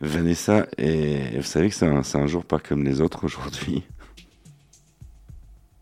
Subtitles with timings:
[0.00, 3.84] Vanessa, et vous savez que c'est un, un jour pas comme les autres aujourd'hui.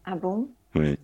[0.05, 0.49] Ah bon?
[0.77, 0.97] Oui.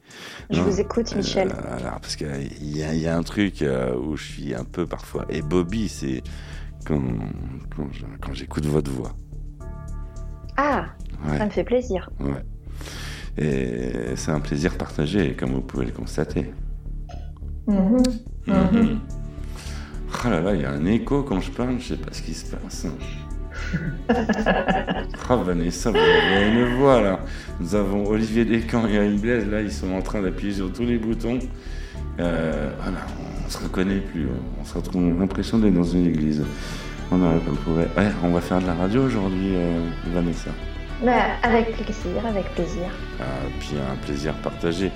[0.50, 1.48] Je Non, vous écoute, Michel.
[1.52, 4.54] Euh, alors, parce qu'il y, a- il y a un truc euh, où je suis
[4.54, 5.24] un peu parfois.
[5.28, 6.22] Et Bobby, c'est
[6.86, 7.00] quand,
[8.20, 9.12] quand j'écoute votre voix.
[10.56, 10.86] Ah,
[11.26, 12.10] Ouais, ça me fait plaisir.
[12.20, 12.44] ouais.
[13.38, 16.52] Et c'est un plaisir partagé, comme vous pouvez le constater.
[17.66, 18.02] Mhm.
[20.24, 22.22] Oh là là, il y a un écho quand je parle, je sais pas ce
[22.22, 22.86] qui se passe.
[25.30, 27.20] oh Vanessa, vous avez une voix là.
[27.58, 30.84] Nous avons Olivier Descamps et Eric Blaise, là ils sont en train d'appuyer sur tous
[30.84, 31.38] les boutons.
[32.18, 32.98] Euh, voilà,
[33.46, 34.28] on se reconnaît plus,
[34.60, 36.44] on se retrouve, l'impression d'être dans une église.
[37.10, 40.50] On a, on pourrait- ouais, on va faire de la radio aujourd'hui, euh, Vanessa.
[41.02, 41.12] Bah,
[41.42, 42.84] avec plaisir, avec plaisir.
[43.20, 43.24] Ah,
[43.58, 44.92] puis un plaisir partagé.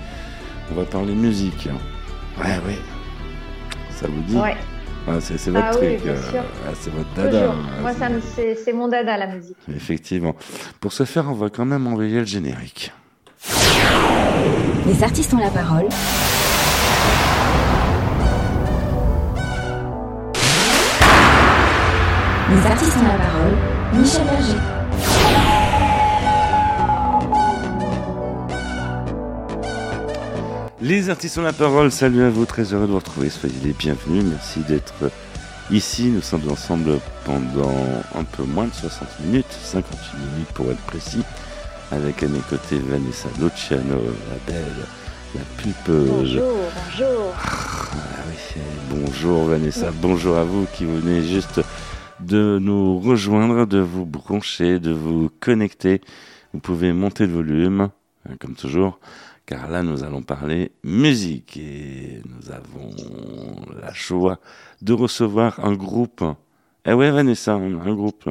[0.70, 1.68] On va parler musique.
[2.38, 2.74] Ouais, oui.
[3.91, 4.36] Ça vous dit?
[4.36, 4.54] Ouais,
[5.06, 6.42] Ah, c'est c'est votre Ah oui, truc, bien euh, sûr.
[6.66, 7.30] ah, c'est votre dada.
[7.30, 7.52] toujours.
[7.52, 9.56] hein, Moi, c'est- ça me- c'est c'est mon dada, la musique.
[9.74, 10.34] Effectivement.
[10.80, 12.92] Pour ce faire, on va quand même envoyer le générique.
[14.86, 15.88] Les artistes ont la parole.
[22.50, 23.55] Les artistes ont la parole.
[23.94, 25.53] Michel Berger.
[30.84, 31.90] Les artistes ont la parole.
[31.90, 33.30] Salut à vous, très heureux de vous retrouver.
[33.30, 34.22] Soyez les bienvenus.
[34.22, 35.10] Merci d'être
[35.70, 36.10] ici.
[36.10, 37.72] Nous sommes ensemble pendant
[38.14, 41.22] un peu moins de 60 minutes, 58 minutes pour être précis,
[41.91, 43.94] avec à mes côtés Vanessa Luciano,
[44.28, 44.84] la belle,
[45.34, 46.10] la pulpeuse.
[46.10, 47.32] Bonjour, bonjour.
[47.34, 48.60] Ah oui,
[48.91, 51.62] bonjour Vanessa, bonjour à vous qui venez juste
[52.20, 56.02] de nous rejoindre, de vous brancher, de vous connecter.
[56.52, 57.88] Vous pouvez monter le volume,
[58.28, 59.00] hein, comme toujours,
[59.47, 62.91] car là nous allons parler musique et nous avons
[63.81, 64.39] la joie
[64.83, 66.25] de recevoir un groupe.
[66.87, 68.28] Eh ouais Vanessa, on a un groupe.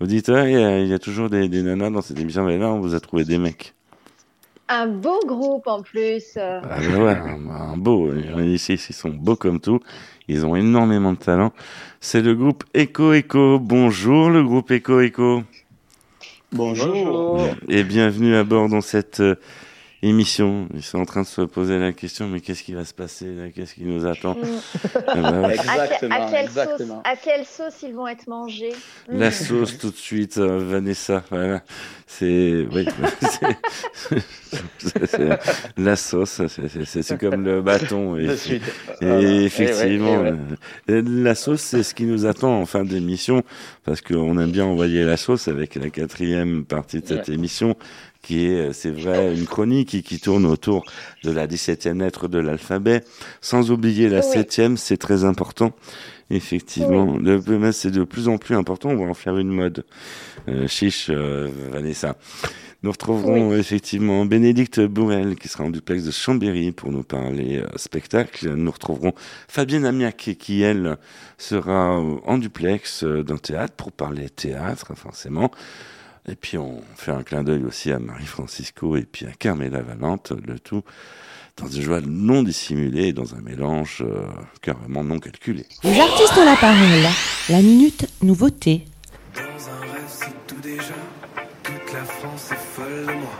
[0.00, 2.18] Vous dites, ah, il y, a- il y a toujours des, des nanas dans cette
[2.18, 3.74] émission, mais là on vous a trouvé des mecs.
[4.68, 6.36] Un beau groupe en plus.
[6.36, 8.12] Ah ben ouais, un, un beau.
[8.40, 9.80] Ici, ils sont beaux comme tout.
[10.28, 11.52] Ils ont énormément de talent.
[12.00, 13.58] C'est le groupe Echo Echo.
[13.58, 15.42] Bonjour le groupe Echo Echo.
[16.52, 17.40] Bonjour.
[17.68, 19.34] Et bienvenue à bord dans cette euh,
[20.02, 20.68] émission.
[20.74, 23.26] Ils sont en train de se poser la question, mais qu'est-ce qui va se passer
[23.26, 23.50] là?
[23.54, 24.36] Qu'est-ce qui nous attend?
[25.06, 25.58] Ah bah ouais.
[25.58, 26.94] À, que- à Exactement, quelle exactement.
[26.96, 28.72] Sauce, à quelle sauce ils vont être mangés?
[29.08, 29.32] La Mm.
[29.32, 31.22] sauce tout de suite, euh, Vanessa.
[31.30, 31.62] Voilà.
[32.06, 32.86] C'est oui,
[33.20, 34.22] c'est-
[34.78, 35.38] c'est- c'est-
[35.76, 36.30] la sauce.
[36.30, 38.16] c'est- c'est- C'est c'est comme le bâton.
[38.16, 38.62] Et, De suite.
[39.00, 39.22] Et Voilà.
[39.42, 40.38] effectivement, ouais, ouais.
[40.90, 43.42] euh, la sauce, c'est ce qui nous attend en fin d'émission,
[43.84, 47.34] parce qu'on aime bien envoyer la sauce avec la quatrième partie de cette Ouais.
[47.34, 47.76] émission,
[48.22, 50.84] qui est, euh, c'est vrai, une chronique qui, qui tourne autour
[51.24, 53.02] de la 17e lettre de l'alphabet,
[53.40, 54.32] sans oublier la Oui.
[54.32, 55.72] septième, c'est très important.
[56.32, 59.84] Effectivement, Le- mais c'est de plus en plus important, on va en faire une mode.
[60.48, 62.16] Euh, chiche, euh, Vanessa.
[62.82, 67.66] Nous retrouverons effectivement Bénédicte Bourrel qui sera en duplex de Chambéry pour nous parler euh,
[67.76, 68.54] spectacle.
[68.54, 69.12] Nous retrouverons
[69.48, 70.96] Fabienne Amiac qui, elle,
[71.36, 75.50] sera en duplex d'un théâtre pour parler théâtre, forcément.
[76.30, 80.32] Et puis on fait un clin d'œil aussi à Marie-Francisco et puis à Carmela Valente,
[80.46, 80.84] le tout
[81.56, 84.26] dans une joie non dissimulée et dans un mélange euh,
[84.62, 85.66] carrément non calculé.
[85.82, 86.78] Les artistes ont la parole.
[87.48, 88.84] La minute nouveauté.
[89.34, 90.94] Dans un rêve, c'est tout déjà.
[91.64, 93.32] Toute la France est folle de moi.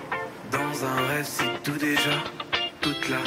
[0.50, 2.24] Dans un rêve, c'est tout déjà.
[2.80, 3.18] Toute la.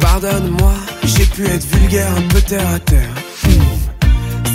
[0.00, 0.74] Pardonne-moi,
[1.04, 3.14] j'ai pu être vulgaire, un peu terre à terre.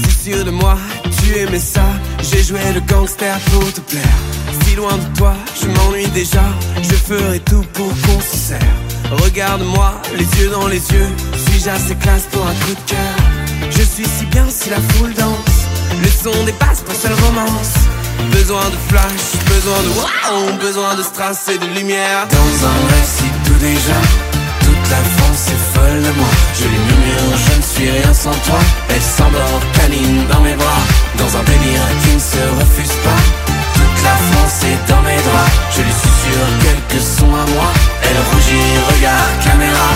[0.03, 1.84] Si sûr de moi, tu aimais ça.
[2.22, 4.03] J'ai joué le gangster pour te plaire.
[4.63, 6.44] Si loin de toi, je m'ennuie déjà.
[6.81, 8.75] Je ferai tout pour qu'on se serre.
[9.24, 11.09] Regarde-moi, les yeux dans les yeux.
[11.47, 13.16] Suis-je assez classe pour un coup de cœur?
[13.72, 15.59] Je suis si bien si la foule danse.
[16.02, 17.74] Le son dépasse pas seule romance.
[18.31, 22.28] Besoin de flash, besoin de wow, besoin de strass et de lumière.
[22.30, 24.00] Dans un si tout déjà.
[24.62, 26.30] Toute la France est folle de moi.
[26.53, 28.59] Je lui murmure, je ne suis rien sans toi.
[28.90, 30.83] Elle s'endort, câline dans mes bras.
[31.19, 33.21] Dans un délire qui ne se refuse pas.
[33.75, 35.51] Toute la France est dans mes draps.
[35.75, 37.69] Je lui susurre quelques sons à moi.
[38.04, 39.89] Elle rougit, regarde caméra.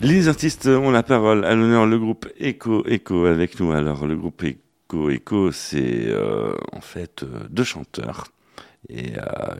[0.00, 1.44] Les artistes ont la parole.
[1.44, 3.72] À l'honneur, le groupe Echo Echo avec nous.
[3.72, 8.26] Alors, le groupe Echo Echo, c'est euh, en fait euh, deux chanteurs.
[8.88, 9.54] Et euh,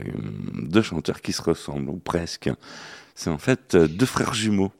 [0.54, 2.50] deux chanteurs qui se ressemblent, ou presque.
[3.14, 4.72] C'est en fait deux frères jumeaux.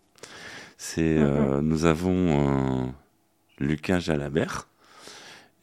[0.80, 2.84] C'est, euh, Nous avons euh,
[3.58, 4.68] Lucas Jalabert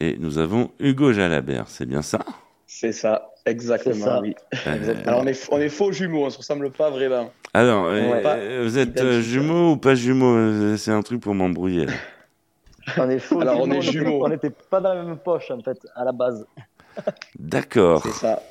[0.01, 1.65] et nous avons Hugo Jalabert.
[1.69, 2.19] C'est bien ça?
[2.67, 3.31] C'est ça.
[3.45, 4.19] Exactement, ça.
[4.21, 4.35] oui.
[4.67, 7.31] Euh, Alors on est, on est faux jumeaux, on se ressemble pas vraiment.
[7.53, 8.23] alors, euh, Ouais.
[8.25, 9.29] euh, vous êtes euh, Identique.
[9.31, 10.75] jumeaux ou pas jumeaux?
[10.77, 11.85] C'est un truc pour m'embrouiller.
[11.85, 11.93] là.
[12.97, 13.39] On est faux.
[13.41, 14.23] Alors, on est jumeaux.
[14.25, 16.45] On n'était pas dans la même poche en fait à la base.
[17.39, 18.43] D'accord, C'est ça.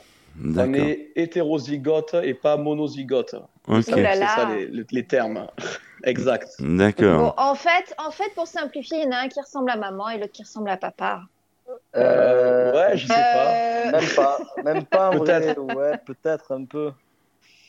[0.44, 0.74] On d'accord.
[0.74, 3.36] est hétérozygote et pas monozygote.
[3.68, 5.46] Ok, Oh là C'est ça les, les- les termes.
[6.04, 6.48] exact.
[6.60, 7.34] d'accord.
[7.36, 9.76] Bon, en fait, en fait, pour simplifier, il y en a un qui ressemble à
[9.76, 11.22] maman et l'autre qui ressemble à papa.
[11.96, 13.52] Euh, ouais, je sais pas.
[13.54, 15.40] Euh, Même pas, même pas en vrai.
[15.40, 15.60] Peut-être.
[15.60, 16.92] Ouais, peut-être un peu.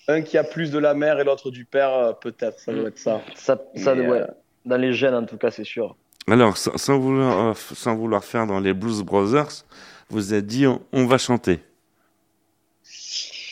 [0.07, 2.89] Un qui a plus de la mère et l'autre du père, euh, peut-être, ça doit
[2.89, 3.21] être ça.
[3.36, 4.21] Ça, ça Mais, ouais.
[4.21, 4.27] euh,
[4.65, 5.95] Dans les gènes en tout cas, c'est sûr.
[6.27, 9.63] Alors, sans, sans vouloir, sans vouloir faire dans les Blues Brothers,
[10.09, 11.59] vous êtes dit on, on va chanter.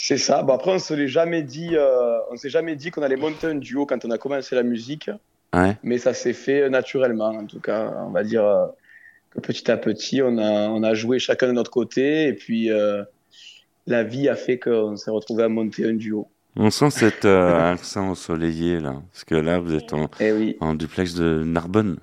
[0.05, 0.43] C'est ça.
[0.43, 3.47] Bon, après, on se l'est jamais dit, euh, on s'est jamais dit qu'on allait monter
[3.47, 5.09] un duo quand on a commencé la musique,
[5.55, 5.77] Ouais.
[5.81, 7.29] mais ça s'est fait naturellement.
[7.29, 8.65] En tout cas, on va dire euh,
[9.29, 12.69] que petit à petit, on a, on a joué chacun de notre côté, et puis
[12.69, 13.01] euh,
[13.87, 16.27] la vie a fait qu'on s'est retrouvé à monter un duo.
[16.57, 20.57] On sent cet euh, accent ensoleillé là, parce que là vous êtes en, Eh oui,
[20.59, 21.97] en duplex de Narbonne.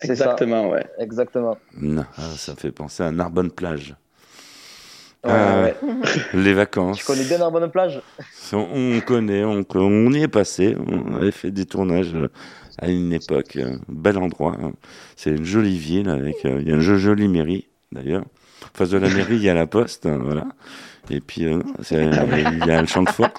[0.00, 0.12] C'est ça.
[0.12, 0.86] exactement, ouais.
[1.00, 1.58] Exactement.
[1.76, 3.96] Non, ah, ça fait penser à Narbonne plage.
[5.28, 5.74] Ouais, Ah, ouais.
[6.34, 6.98] Les vacances.
[6.98, 8.00] Tu connais bien Narbonne plage
[8.52, 10.76] On, on connaît, on, on y est passé.
[10.90, 12.28] On avait fait des tournages euh,
[12.80, 13.56] à une époque.
[13.56, 14.56] euh, bel endroit.
[14.62, 14.72] hein.
[15.16, 16.44] C'est une jolie ville avec.
[16.44, 18.24] euh, Il y a une jo- jolie mairie d'ailleurs.
[18.64, 20.06] En face de la mairie, il y a la poste.
[20.06, 20.44] hein, voilà.
[21.10, 21.60] Et puis, euh,
[21.90, 23.30] il y a le champ de fort.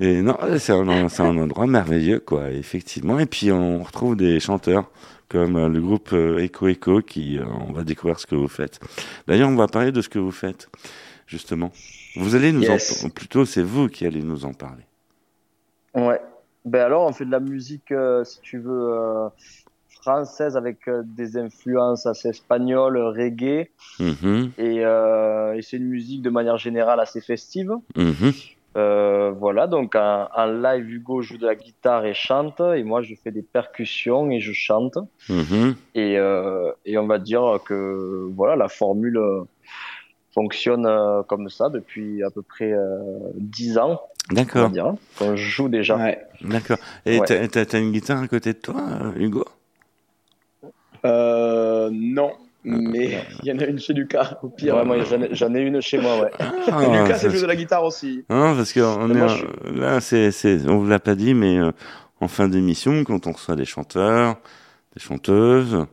[0.00, 3.18] Et non, c'est un, c'est un endroit merveilleux, quoi, effectivement.
[3.18, 4.90] Et puis, on retrouve des chanteurs
[5.32, 8.48] comme euh, le groupe euh, Echo Echo qui, euh, on va découvrir ce que vous
[8.48, 8.78] faites.
[9.26, 10.68] D'ailleurs, on va parler de ce que vous faites,
[11.26, 11.72] justement.
[12.16, 13.02] Vous allez nous Yes.
[13.04, 14.84] en, plutôt, c'est vous qui allez nous en parler.
[15.94, 16.20] Ouais.
[16.64, 19.28] Ben alors, on fait de la musique, euh, si tu veux, euh,
[20.02, 23.68] française avec euh, des influences assez espagnoles, reggae.
[23.98, 27.72] Mhm, Et, et c'est une musique de manière générale assez festive.
[27.96, 28.32] mhm.
[28.76, 33.02] Euh, voilà, donc en, en live, Hugo joue de la guitare et chante, et moi
[33.02, 34.96] je fais des percussions et je chante.
[35.28, 35.74] Mhm.
[35.94, 39.42] Et, euh, et on va dire que voilà, la formule euh,
[40.34, 40.88] fonctionne
[41.28, 42.98] comme ça depuis à peu près euh,
[43.36, 45.96] 10 ans, on va D'accord, dire, qu'on joue déjà.
[45.96, 46.18] Ouais.
[46.40, 46.78] d'accord.
[47.04, 47.48] Et Ouais.
[47.48, 48.82] t'as- une guitare à côté de toi,
[49.16, 49.44] Hugo?
[51.04, 52.30] Euh, non,
[52.64, 54.76] mais il y en a une chez Lucas, au pire.
[54.76, 54.98] Ouais, moi
[55.32, 56.30] j'en ai, une chez moi, ouais.
[56.38, 56.52] Ah,
[57.02, 58.24] Lucas ça, sait jouer de la guitare aussi.
[58.30, 59.36] Non, parce que on est, moi,
[59.74, 61.72] là, c'est, c'est, on vous l'a pas dit, mais euh,
[62.20, 64.36] en fin d'émission, quand on reçoit des chanteurs,
[64.94, 65.86] des chanteuses,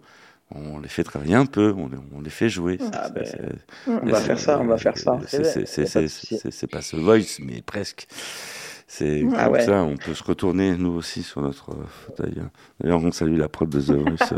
[0.54, 2.78] on les fait travailler un peu, on, les- on les fait jouer.
[2.94, 5.20] Ah, C'est- ben, c'est- On va c'est- faire ça, on va faire ça.
[5.28, 8.08] C'est, c'est, c'est, c'est, c'est- c'est pas ce voice, mais presque.
[8.92, 9.62] C'est Ah comme ouais.
[9.66, 12.34] ça, on peut se retourner nous aussi sur notre euh, fauteuil.
[12.82, 14.34] D'ailleurs, on salue la prod de The Voice.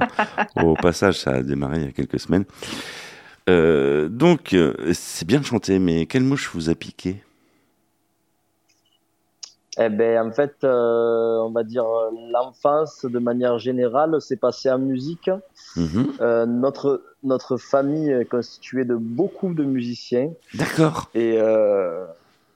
[0.58, 2.44] euh, Au passage, ça a démarré il y a quelques semaines.
[3.50, 4.54] Euh, donc,
[4.94, 7.24] c'est bien de chanter, mais quelle mouche vous a piqué?
[9.80, 11.86] Eh ben, en fait, euh, on va dire
[12.34, 15.30] l'enfance de manière générale s'est passée en musique.
[15.78, 16.12] Mhm.
[16.20, 21.10] Euh, notre notre famille est constituée de beaucoup de musiciens D'accord.
[21.16, 22.06] et euh,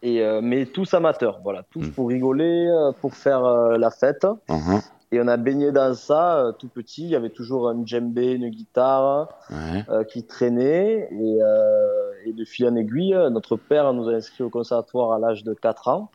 [0.06, 1.92] et euh, mais tous amateurs, voilà, tous Mm.
[1.92, 4.26] pour rigoler, euh, pour faire euh, la fête.
[4.50, 4.80] Mhm.
[5.12, 7.04] Et on a baigné dans ça euh, tout petit.
[7.04, 9.84] Il y avait toujours un djembé, une guitare Ouais.
[9.90, 14.44] euh, qui traînait et euh, et de fil en aiguille, notre père nous a inscrits
[14.44, 16.10] au conservatoire à l'âge de 4 ans.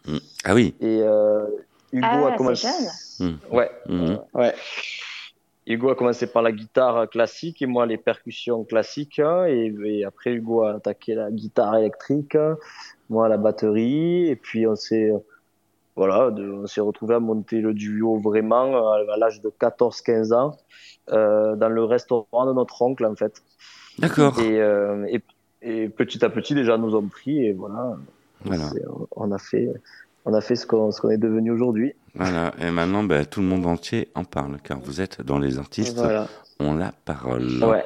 [0.44, 0.74] Ah oui.
[0.80, 1.46] Et euh,
[1.92, 2.66] Hugo Ah, a commencé.
[3.18, 3.38] jeune.
[3.52, 3.70] Ouais.
[4.34, 4.54] Ouais.
[5.66, 9.20] Hugo a commencé par la guitare classique et moi les percussions classiques.
[9.20, 12.36] Et, et après Hugo a attaqué la guitare électrique,
[13.10, 14.26] moi la batterie.
[14.28, 15.12] Et puis on s'est
[15.96, 20.56] voilà, de- on s'est retrouvé à monter le duo vraiment à l'âge de 14-15 ans
[21.12, 23.42] euh, dans le restaurant de notre oncle en fait.
[23.98, 24.38] D'accord.
[24.40, 25.20] Et, euh, et,
[25.62, 27.98] et petit à petit déjà nous ont pris et voilà,
[29.16, 29.68] on a fait
[30.24, 31.92] on a fait ce qu'on qu'on est devenu aujourd'hui.
[32.14, 32.52] Voilà.
[32.60, 35.96] Et maintenant, ben, tout le monde entier en parle, car vous êtes dans les artistes,
[35.98, 36.26] Voilà.
[36.60, 37.62] ont la parole.
[37.64, 37.84] Ouais.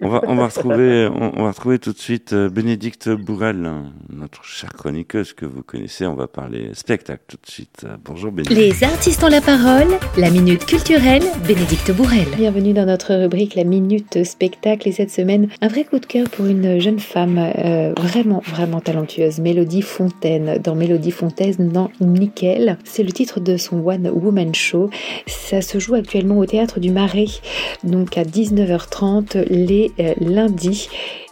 [0.00, 3.66] On va, on va retrouver, on, on va retrouver tout de suite euh, Bénédicte Bourrel,
[3.66, 6.06] hein, notre chère chroniqueuse que vous connaissez.
[6.06, 7.84] On va parler spectacle tout de suite.
[8.04, 8.56] Bonjour Bénédicte.
[8.56, 12.28] Les artistes ont la parole, la minute culturelle, Bénédicte Bourrel.
[12.36, 16.30] Bienvenue dans notre rubrique La Minute Spectacle et cette semaine, un vrai coup de cœur
[16.30, 22.78] pour une jeune femme euh, vraiment, vraiment talentueuse, Mélodie Fontaine, dans Mélodie Fontaine, dans Nickel.
[22.84, 24.90] C'est le titre de son One Woman Show.
[25.26, 27.26] Ça se joue actuellement au Théâtre du Marais,
[27.82, 30.88] donc à 19h30 les euh, lundis.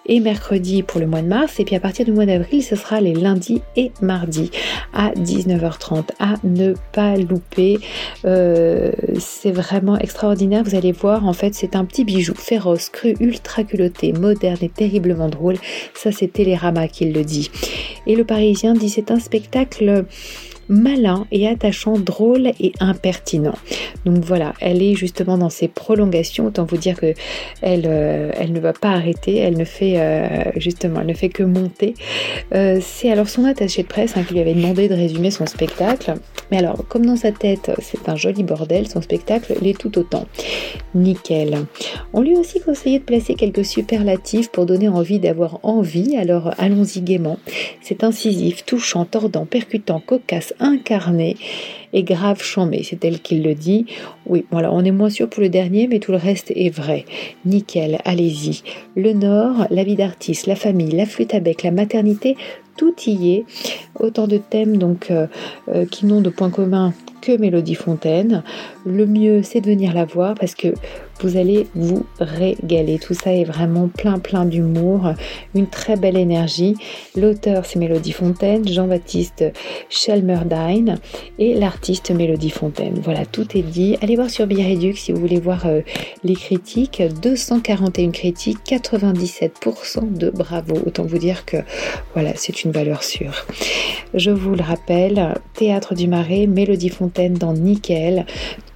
[0.09, 1.59] et mercredi pour le mois de mars.
[1.59, 4.51] Et puis à partir du mois d'avril, ce sera les lundis et mardis
[4.93, 7.79] à 19h30 à ne pas louper.
[8.25, 10.63] Euh, c'est vraiment extraordinaire.
[10.63, 14.69] Vous allez voir, en fait, c'est un petit bijou féroce, cru, ultra culotté, moderne et
[14.69, 15.57] terriblement drôle.
[15.95, 17.51] Ça, c'est Télérama qui le dit.
[18.07, 20.05] Et le Parisien dit c'est un spectacle
[20.69, 23.55] malin et attachant, drôle et impertinent.
[24.05, 26.47] Donc voilà, elle est justement dans ses prolongations.
[26.47, 27.15] Autant vous dire que
[27.63, 29.37] elle, euh, ne va pas arrêter.
[29.37, 31.95] Elle ne fait euh, justement, elle ne fait que monter.
[32.55, 35.47] Euh, c'est alors son attaché de presse hein, qui lui avait demandé de résumer son
[35.47, 36.15] spectacle.
[36.51, 40.27] Mais alors, comme dans sa tête, c'est un joli bordel, son spectacle l'est tout autant.
[40.95, 41.67] Nickel.
[42.13, 46.17] On lui a aussi conseillé de placer quelques superlatifs pour donner envie d'avoir envie.
[46.17, 47.39] Alors allons-y gaiement.
[47.81, 51.37] C'est incisif, touchant, tordant, percutant, cocasse, incarné
[51.93, 53.87] et grave chambé, c'est elle qui le dit.
[54.27, 57.05] Oui, voilà, on est moins sûr pour le dernier, mais tout le reste est vrai.
[57.45, 58.63] Nickel, allez-y.
[58.97, 62.37] Le Nord, la vie d'artiste, la famille, la flûte à bec, la maternité,
[62.77, 63.45] tout y est.
[63.99, 65.27] Autant de thèmes donc euh,
[65.69, 68.43] euh, qui n'ont de point commun que Mélodie Fontaine.
[68.85, 70.69] Le mieux, c'est de venir la voir parce que
[71.21, 72.99] vous allez vous régaler.
[72.99, 75.13] Tout ça est vraiment plein plein d'humour,
[75.55, 76.77] une très belle énergie.
[77.17, 79.45] L'auteur c'est Mélodie Fontaine, Jean-Baptiste
[79.89, 80.99] Chalmerdine
[81.39, 83.01] et l'artiste Mélodie Fontaine.
[83.03, 83.97] Voilà, tout est dit.
[84.03, 85.81] Allez voir sur Biredux si vous voulez voir euh,
[86.23, 87.03] les critiques.
[87.23, 90.77] 241 critiques, 97% de bravo.
[90.87, 91.57] Autant vous dire que
[92.15, 93.47] voilà, c'est une valeur sûre.
[94.15, 98.27] Je vous le rappelle, Théâtre du Marais, Mélodie Fontaine dans Nickel,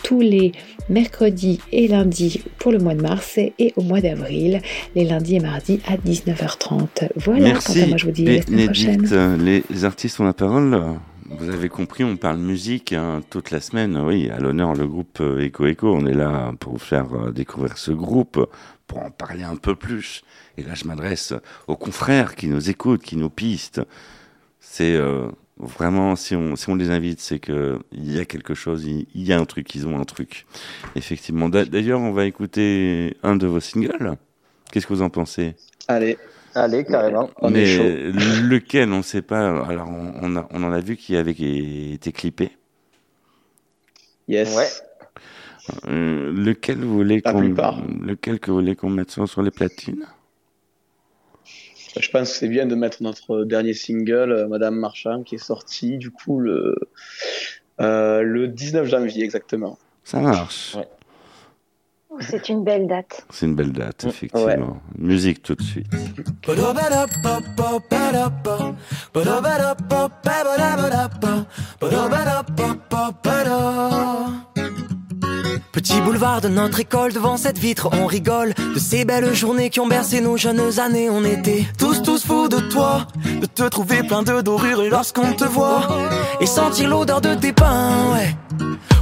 [0.02, 0.52] tous les
[0.88, 4.60] mercredis et lundis pour le mois de mars et au mois d'avril,
[4.94, 7.10] les lundis et mardis à 19h30.
[7.16, 7.86] Voilà, Merci.
[7.86, 9.44] moi je vous dis à la semaine prochaine.
[9.44, 10.98] Les artistes ont la parole.
[11.38, 13.96] Vous avez compris, on parle musique hein, toute la semaine.
[13.96, 15.94] Oui, à l'honneur le groupe euh, Echo Echo.
[15.94, 18.48] On est là pour vous faire euh, découvrir ce groupe,
[18.88, 20.22] pour en parler un peu plus.
[20.60, 21.32] Et là, je m'adresse
[21.68, 23.80] aux confrères qui nous écoutent, qui nous pistent.
[24.60, 28.52] C'est euh, vraiment, si on, si on les invite, c'est que il y a quelque
[28.54, 30.44] chose, il, y a un truc, ils ont un truc.
[30.96, 31.48] Effectivement.
[31.48, 34.16] D'a- D'ailleurs, on va écouter un de vos singles.
[34.70, 35.54] Qu'est-ce que vous en pensez?
[35.88, 36.18] Allez,
[36.54, 37.30] Allez, carrément.
[37.40, 38.18] On Mais est chaud.
[38.48, 39.64] lequel, on ne sait pas.
[39.66, 41.30] Alors, on, a- on en a vu qui avait
[41.94, 42.50] été clippé.
[44.28, 44.54] yes.
[44.56, 44.68] Ouais.
[45.88, 47.80] Euh, lequel vous voulez La qu'on, plupart.
[48.02, 50.04] lequel que vous voulez qu'on mette sur, sur les platines?
[51.98, 55.44] Je pense que c'est bien de mettre notre dernier single, euh, Madame Marchand, qui est
[55.44, 56.76] sorti du coup le,
[57.80, 59.78] euh, le 19 janvier exactement.
[60.04, 60.76] Ça marche.
[60.76, 60.88] Ouais.
[62.20, 63.24] C'est une belle date.
[63.30, 64.82] C'est une belle date, effectivement.
[64.98, 65.86] Musique tout de suite.
[75.72, 79.80] Petit boulevard de notre école, devant cette vitre, on rigole de ces belles journées qui
[79.80, 81.08] ont bercé nos jeunes années.
[81.10, 83.06] On était tous, tous fous de toi,
[83.40, 85.88] de te trouver plein de dorures lorsqu'on te voit
[86.40, 88.36] et sentir l'odeur de tes pains, ouais.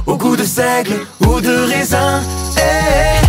[0.05, 2.21] Au goût de seigle ou de raisin,
[2.57, 3.28] eh, que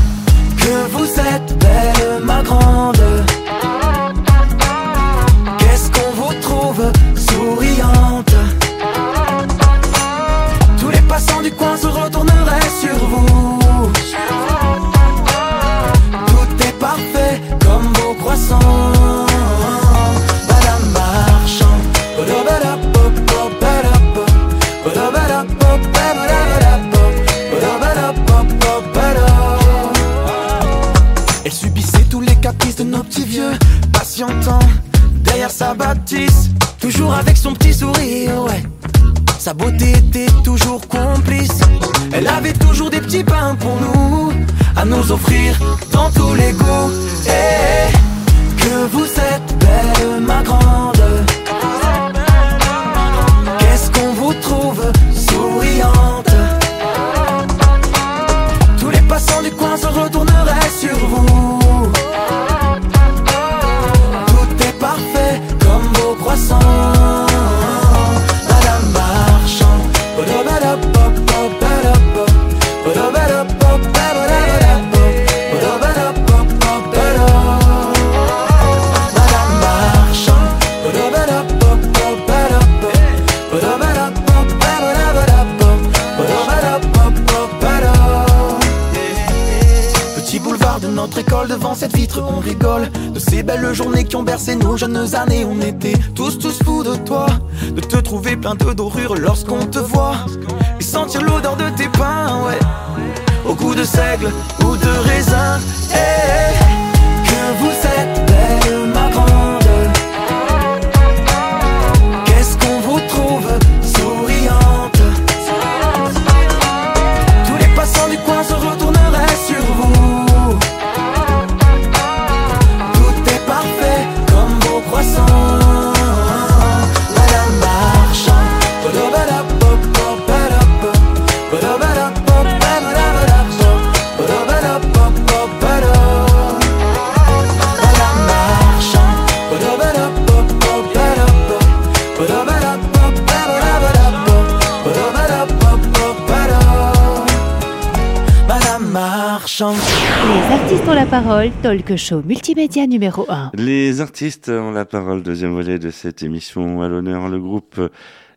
[151.63, 153.53] talk show multimédia numéro 1.
[153.55, 156.83] Les artistes ont la parole, deuxième volet de cette émission.
[156.83, 157.81] À l'honneur, le groupe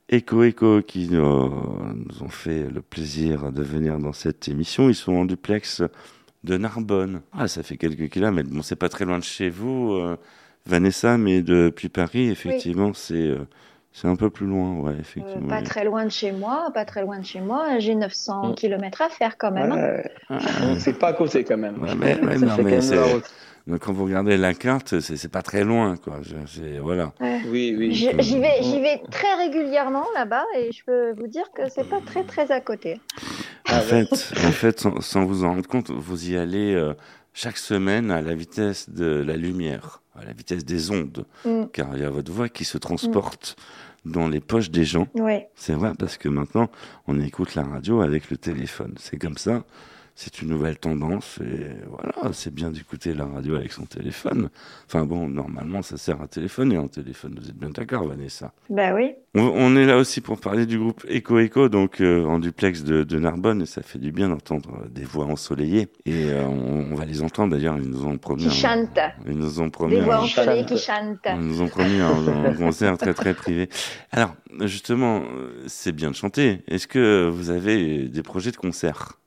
[0.09, 4.89] Echo Echo qui euh, nous ont fait le plaisir de venir dans cette émission.
[4.89, 5.81] Ils sont en duplex
[6.43, 7.21] de Narbonne.
[7.31, 8.49] Ah, ça fait quelques kilomètres.
[8.49, 10.17] Bon, c'est pas très loin de chez vous, euh,
[10.65, 13.47] Vanessa, mais depuis Paris, effectivement, c'est euh,
[13.93, 15.47] c'est un peu plus loin, ouais, Euh, effectivement.
[15.47, 15.63] pas oui.
[15.63, 17.79] très loin de chez moi, pas très loin de chez moi.
[17.79, 19.71] J'ai 900 km à faire quand même.
[19.71, 19.75] hein.
[19.77, 20.39] Ouais, Ah,
[20.79, 21.81] c'est pas à côté quand même.
[21.81, 22.63] ouais, mais, ouais, Ça non, fait
[23.65, 26.19] mais quand vous regardez la carte, c'est pas très loin, quoi.
[26.81, 27.13] Voilà.
[27.47, 27.93] Oui, oui.
[27.93, 28.09] J'y
[28.39, 32.23] vais, j'y vais très régulièrement là-bas et je peux vous dire que c'est pas très
[32.25, 32.99] très à côté.
[33.71, 34.09] En fait,
[34.45, 36.93] en fait sans, sans vous en rendre compte, vous y allez euh,
[37.33, 41.63] chaque semaine à la vitesse de la lumière, à la vitesse des ondes, Mm.
[41.71, 43.55] car il y a votre voix qui se transporte
[44.05, 45.07] dans les poches des gens.
[45.15, 45.49] Ouais.
[45.55, 46.69] C'est vrai, parce que maintenant,
[47.07, 48.95] on écoute la radio avec le téléphone.
[48.97, 49.63] C'est comme ça.
[50.15, 54.49] C'est une nouvelle tendance et voilà, c'est bien d'écouter la radio avec son téléphone.
[54.85, 57.35] Enfin bon, normalement, ça sert à téléphoner en téléphone.
[57.41, 58.53] Vous êtes bien d'accord, Vanessa?
[58.69, 59.13] Bah oui.
[59.33, 62.83] on, on est là aussi pour parler du groupe Echo Echo, donc euh, en duplex
[62.83, 65.87] de, de Narbonne, et ça fait du bien d'entendre des voix ensoleillées.
[66.05, 68.43] Et euh, on, on va les entendre d'ailleurs, ils nous ont promis.
[68.43, 68.99] Qui chantent.
[69.25, 69.95] Ils nous ont promis.
[69.95, 71.25] Des voix ensoleillées qui chantent.
[71.25, 73.67] ils nous ont promis un, un concert très très privé.
[74.11, 76.61] Alors, justement, euh, c'est bien de chanter.
[76.67, 79.17] Est-ce que vous avez des projets de concert?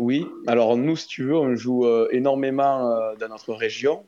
[0.00, 4.02] Oui, alors nous, si tu veux, on joue euh, énormément euh, dans notre région.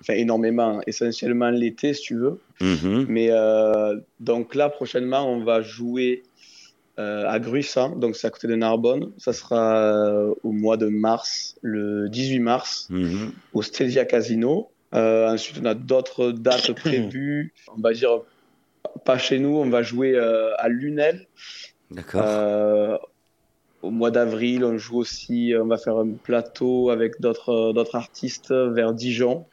[0.00, 2.38] Enfin, énormément, essentiellement l'été, si tu veux.
[2.60, 3.06] Mhm.
[3.08, 6.22] Mais euh, donc là, prochainement, on va jouer
[6.96, 9.10] à Gruissan, donc c'est à côté de Narbonne.
[9.18, 10.12] Ça sera
[10.44, 13.32] au mois de mars, le 18 mars, Mhm.
[13.54, 14.70] au Stelvia Casino.
[14.92, 17.52] Ensuite, on a d'autres dates prévues.
[17.76, 18.20] On va dire,
[19.04, 21.26] pas chez nous, on va jouer à Lunel.
[21.90, 23.00] D'accord.
[23.82, 27.96] Euh, au mois d'avril, on joue aussi, on va faire un plateau avec d'autres d'autres
[27.96, 29.46] artistes vers Dijon.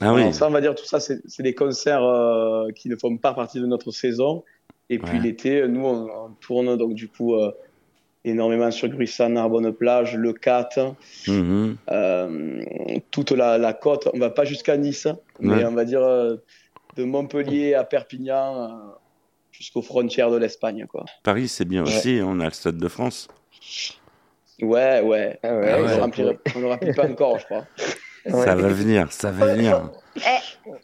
[0.00, 0.20] Ah oui.
[0.22, 3.16] Alors ça, on va dire tout ça, c'est c'est des concerts euh, qui ne font
[3.16, 4.44] pas partie de notre saison.
[4.90, 7.50] Et puis l'été, nous, on, on tourne donc du coup euh,
[8.24, 10.68] énormément sur Gruissan, Narbonne Plage, Le Cat,
[11.28, 11.76] Mhm.
[11.90, 12.62] euh,
[13.10, 14.08] toute la, la côte.
[14.12, 15.08] On va pas jusqu'à Nice,
[15.40, 15.64] mais Ouais.
[15.64, 16.36] on va dire euh,
[16.96, 18.68] de Montpellier à Perpignan euh,
[19.50, 21.04] jusqu'aux frontières de l'Espagne, quoi.
[21.22, 22.20] Paris, c'est bien aussi.
[22.22, 23.28] On a le Stade de France.
[24.60, 25.38] Ouais, ouais.
[25.42, 26.34] Ah ouais, Ouais, on ouais.
[26.54, 27.64] ne ne remplit pas encore, je crois.
[28.28, 29.90] Ça va venir, ça va venir.
[30.16, 30.20] Eh,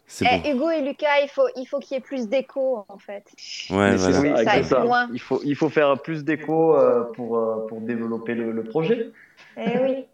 [0.07, 0.49] C'est eh, bon.
[0.49, 3.23] Hugo et Lucas, il faut, il faut qu'il y ait plus d'écho en fait.
[3.69, 4.13] Ouais, voilà.
[4.13, 5.09] ça, Oui, ça loin.
[5.13, 9.11] Il faut, il faut faire plus d'écho euh, pour, euh, pour développer le, le projet.
[9.55, 10.05] Eh oui.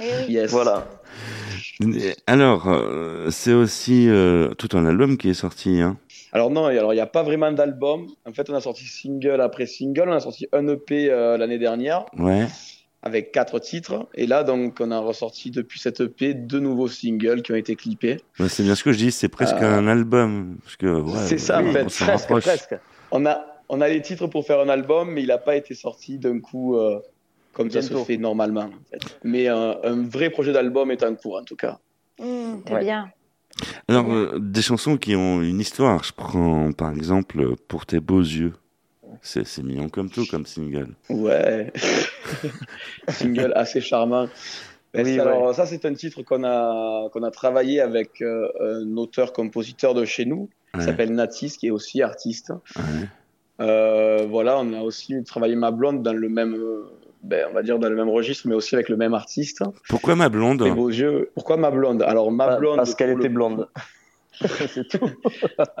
[0.00, 0.32] Eh oui.
[0.32, 0.50] Yes.
[0.52, 0.86] Voilà.
[2.26, 5.80] Alors, euh, c'est aussi euh, tout un album qui est sorti.
[5.80, 5.96] Hein.
[6.32, 8.06] Alors non, alors il n'y a pas vraiment d'album.
[8.26, 10.08] En fait, on a sorti single après single.
[10.08, 12.46] On a sorti un EP euh, l'année dernière Ouais.
[13.02, 14.06] avec quatre titres.
[14.14, 17.74] Et là, donc, on a ressorti depuis cet EP deux nouveaux singles qui ont été
[17.76, 18.18] clippés.
[18.38, 20.58] Ouais, c'est bien ce que je dis, c'est presque Euh, un album.
[20.62, 22.74] Parce que, ouais, c'est ça, en on fait, s'en presque, presque.
[23.10, 25.74] On a, on a les titres pour faire un album, mais il n'a pas été
[25.74, 27.00] sorti d'un coup euh,
[27.52, 28.66] comme ça se fait normalement.
[28.66, 29.18] En fait.
[29.24, 31.78] Mais un, un vrai projet d'album est en cours, en tout cas.
[32.20, 32.24] Mmh,
[32.68, 32.80] c'est Ouais.
[32.80, 33.10] bien.
[33.88, 36.02] Alors, euh, des chansons qui ont une histoire.
[36.04, 38.52] Je prends par exemple Pour tes beaux yeux.
[39.22, 40.88] C'est mignon comme tout, comme single.
[41.10, 41.72] Ouais.
[43.08, 44.28] Single assez charmant.
[44.94, 45.54] Ben, Oui, alors, ouais.
[45.54, 50.24] ça, c'est un titre qu'on a, qu'on a travaillé avec euh, un auteur-compositeur de chez
[50.24, 50.84] nous, qui Ouais.
[50.86, 52.52] s'appelle Natis, qui est aussi artiste.
[52.76, 53.08] Ouais.
[53.60, 56.84] Euh, voilà, on a aussi travaillé Ma Blonde dans le même, euh,
[57.22, 59.62] ben, on va dire dans le même registre, mais aussi avec le même artiste.
[59.88, 61.30] Pourquoi ma blonde Les beaux yeux.
[61.34, 62.02] Pourquoi Ma Blonde?
[62.02, 62.76] Alors, Ma Blonde.
[62.76, 63.68] Parce qu'elle était blonde.
[64.68, 65.10] c'est tout.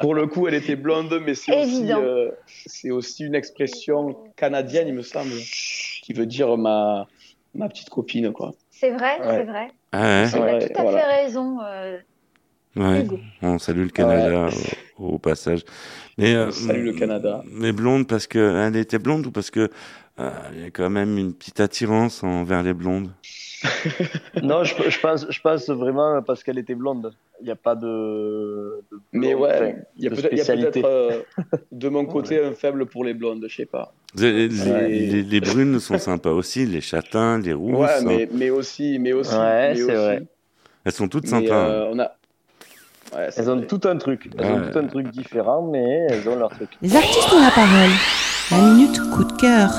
[0.02, 2.30] Pour le coup, elle était blonde, mais c'est aussi, euh,
[2.66, 5.32] c'est aussi une expression canadienne, il me semble,
[6.02, 7.06] qui veut dire ma,
[7.54, 8.52] ma petite copine, quoi.
[8.70, 9.36] C'est vrai, Ouais.
[9.36, 9.68] c'est vrai.
[9.92, 10.98] Ah ouais, Tu as tout à voilà.
[10.98, 11.58] fait raison.
[11.62, 11.98] euh,
[12.76, 13.06] ouais.
[13.42, 14.48] On salue le Canada
[14.98, 15.60] au, au passage.
[16.18, 17.42] Mais, euh, On salue le Canada.
[17.50, 19.68] Mais blonde parce qu'elle était blonde ou parce que euh,
[20.18, 23.10] il y a quand même une petite attirance envers les blondes
[24.42, 27.12] Non, je, je pense, je pense vraiment parce qu'elle était blonde.
[27.40, 28.80] Il n'y a pas de.
[28.90, 31.22] de Mais blonde, ouais, il y a peut-être euh,
[31.72, 33.92] de mon côté un faible pour les blondes, je sais pas.
[34.16, 34.88] les, les- Ouais.
[34.88, 37.78] les- les brunes sont sympas aussi, les châtains, les rousses.
[37.78, 39.92] Ouais, mais, mais aussi, mais aussi, Ouais, mais c'est aussi.
[39.94, 40.22] vrai.
[40.84, 41.68] Elles sont toutes Mais, sympas.
[41.68, 42.12] euh, on a.
[43.36, 44.30] Elles ont tout un truc.
[44.38, 44.52] Elles Ouais.
[44.52, 46.70] ont tout un truc différent, mais elles ont leur truc.
[46.80, 47.90] Les artistes ont la parole.
[48.50, 49.70] La minute coup de cœur.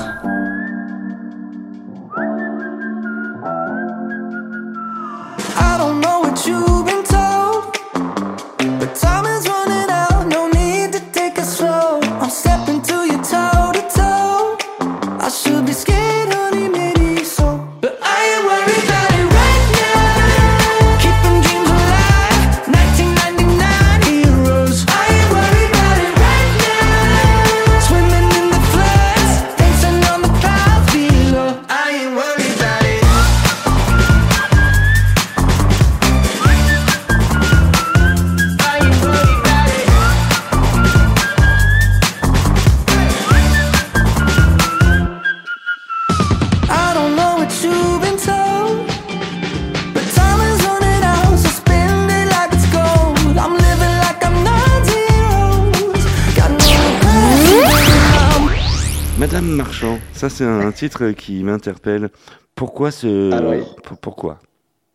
[60.82, 62.10] Titre qui m'interpelle.
[62.56, 63.30] Pourquoi ce.
[63.32, 63.62] Ah oui.
[64.00, 64.38] Pourquoi?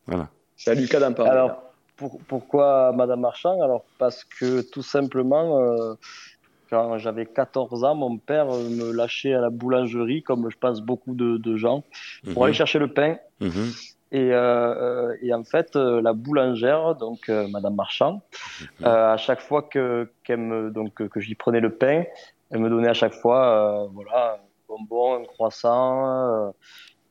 [0.06, 0.28] Voilà.
[0.58, 1.32] C'est à Lucas d'en parler.
[1.32, 1.62] Alors,
[1.96, 3.62] pour- pourquoi Madame Marchand?
[3.62, 5.94] Alors, parce que tout simplement, euh,
[6.70, 11.16] quand j'avais 14 ans, mon père me lâchait à la boulangerie, comme je pense beaucoup
[11.16, 11.86] de, de gens,
[12.34, 12.44] pour Mhm.
[12.44, 13.16] aller chercher le pain.
[13.40, 13.72] Mhm.
[14.12, 18.22] Et, euh, et en fait, euh, la boulangère, donc euh, Madame Marchand,
[18.84, 22.04] euh, à chaque fois que qu'elle me donc que j'y prenais le pain,
[22.52, 26.52] elle me donnait à chaque fois, euh, voilà, bonbon, un croissant, euh,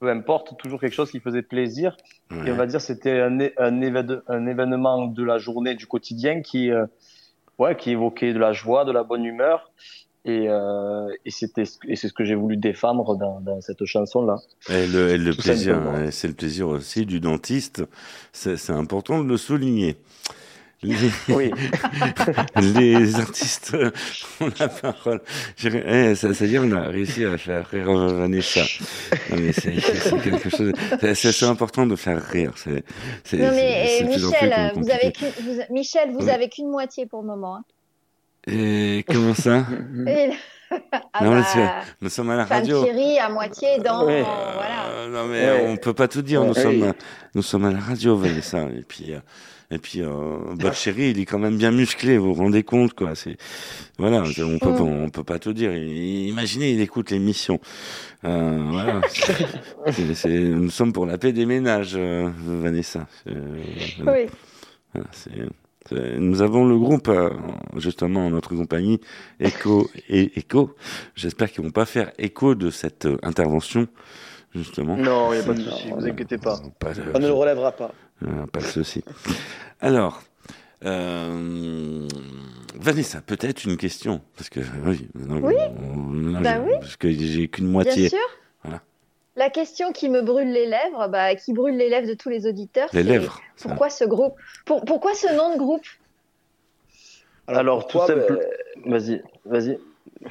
[0.00, 1.96] peu importe, toujours quelque chose qui faisait plaisir.
[2.44, 3.38] Et on va dire c'était un,
[3.80, 6.86] événement de la journée, du quotidien qui, euh,
[7.58, 9.70] ouais, qui évoquait de la joie, de la bonne humeur.
[10.24, 14.26] Et, euh, et c'était et c'est ce que j'ai voulu défendre dans, dans cette chanson
[14.26, 14.38] là.
[14.68, 17.84] Et le, et le Tout plaisir, c'est le plaisir aussi du dentiste.
[18.32, 19.96] C'est important de le souligner.
[20.82, 20.94] Les,
[21.30, 21.50] Oui.
[22.74, 23.74] les artistes
[24.40, 25.20] ont la parole.
[25.64, 28.60] Eh, ça, veut dire on a réussi à faire rire Vanessa.
[29.30, 29.72] Non, mais c'est
[30.22, 30.72] quelque chose.
[31.14, 32.52] c'est- important de faire rire.
[32.56, 32.84] C'est
[33.24, 37.56] c'est- Non mais Michel, vous avez vous- Michel, vous avez qu'une moitié pour le moment.
[37.56, 37.64] hein.
[38.48, 39.66] Et comment ça?
[40.70, 40.76] Ah
[41.24, 42.82] Non, mais bah, c'est- Nous sommes à la radio.
[42.84, 44.86] Thierry à moitié dans voilà.
[44.90, 45.66] Euh, non mais Ouais.
[45.68, 46.42] on peut pas tout dire.
[46.44, 46.62] Nous Ouais.
[46.62, 46.92] sommes,
[47.34, 48.62] nous sommes à la radio, Vanessa.
[48.76, 49.18] Et puis, euh,
[49.70, 50.38] et puis, euh,
[50.72, 52.18] chéri, il est quand même bien musclé.
[52.18, 53.14] Vous vous rendez compte, quoi.
[53.14, 53.36] C'est,
[53.98, 55.72] voilà, on peut, on peut pas tout dire.
[55.74, 57.58] Imaginez, il écoute l'émission.
[58.24, 59.00] Euh, voilà.
[59.92, 63.06] C'est- c'est- nous sommes pour la paix des ménages, euh, Vanessa.
[63.28, 63.34] Euh,
[64.02, 64.20] voilà.
[64.20, 64.26] Oui.
[64.92, 65.30] Voilà, c'est-
[65.92, 67.30] nous avons le groupe, euh,
[67.76, 69.00] justement, notre compagnie,
[69.40, 70.74] Echo et Echo.
[71.14, 73.86] J'espère qu'ils vont pas faire écho de cette euh, intervention,
[74.54, 74.96] justement.
[74.96, 76.60] Non, il n'y a pas de souci, vous inquiétez pas.
[76.78, 77.92] Pas de, On ne le relèvera pas.
[78.24, 79.02] euh, pas de souci.
[79.80, 80.22] Alors,
[80.84, 82.06] euh,
[82.78, 85.54] Vanessa, peut-être une question, parce que oui, non, Oui.
[85.78, 86.72] non, Bah je- oui.
[86.80, 88.08] parce que j'ai qu'une Bien moitié.
[88.08, 88.18] sûr.
[89.36, 92.46] La question qui me brûle les lèvres, bah, qui brûle les lèvres de tous les
[92.46, 93.32] auditeurs, Les ça.
[93.60, 94.34] pourquoi ce groupe?
[94.64, 95.84] Pour, Pourquoi ce nom de groupe?
[97.46, 98.40] Alors, tout simple.
[98.84, 99.78] ben, Vas-y, vas-y.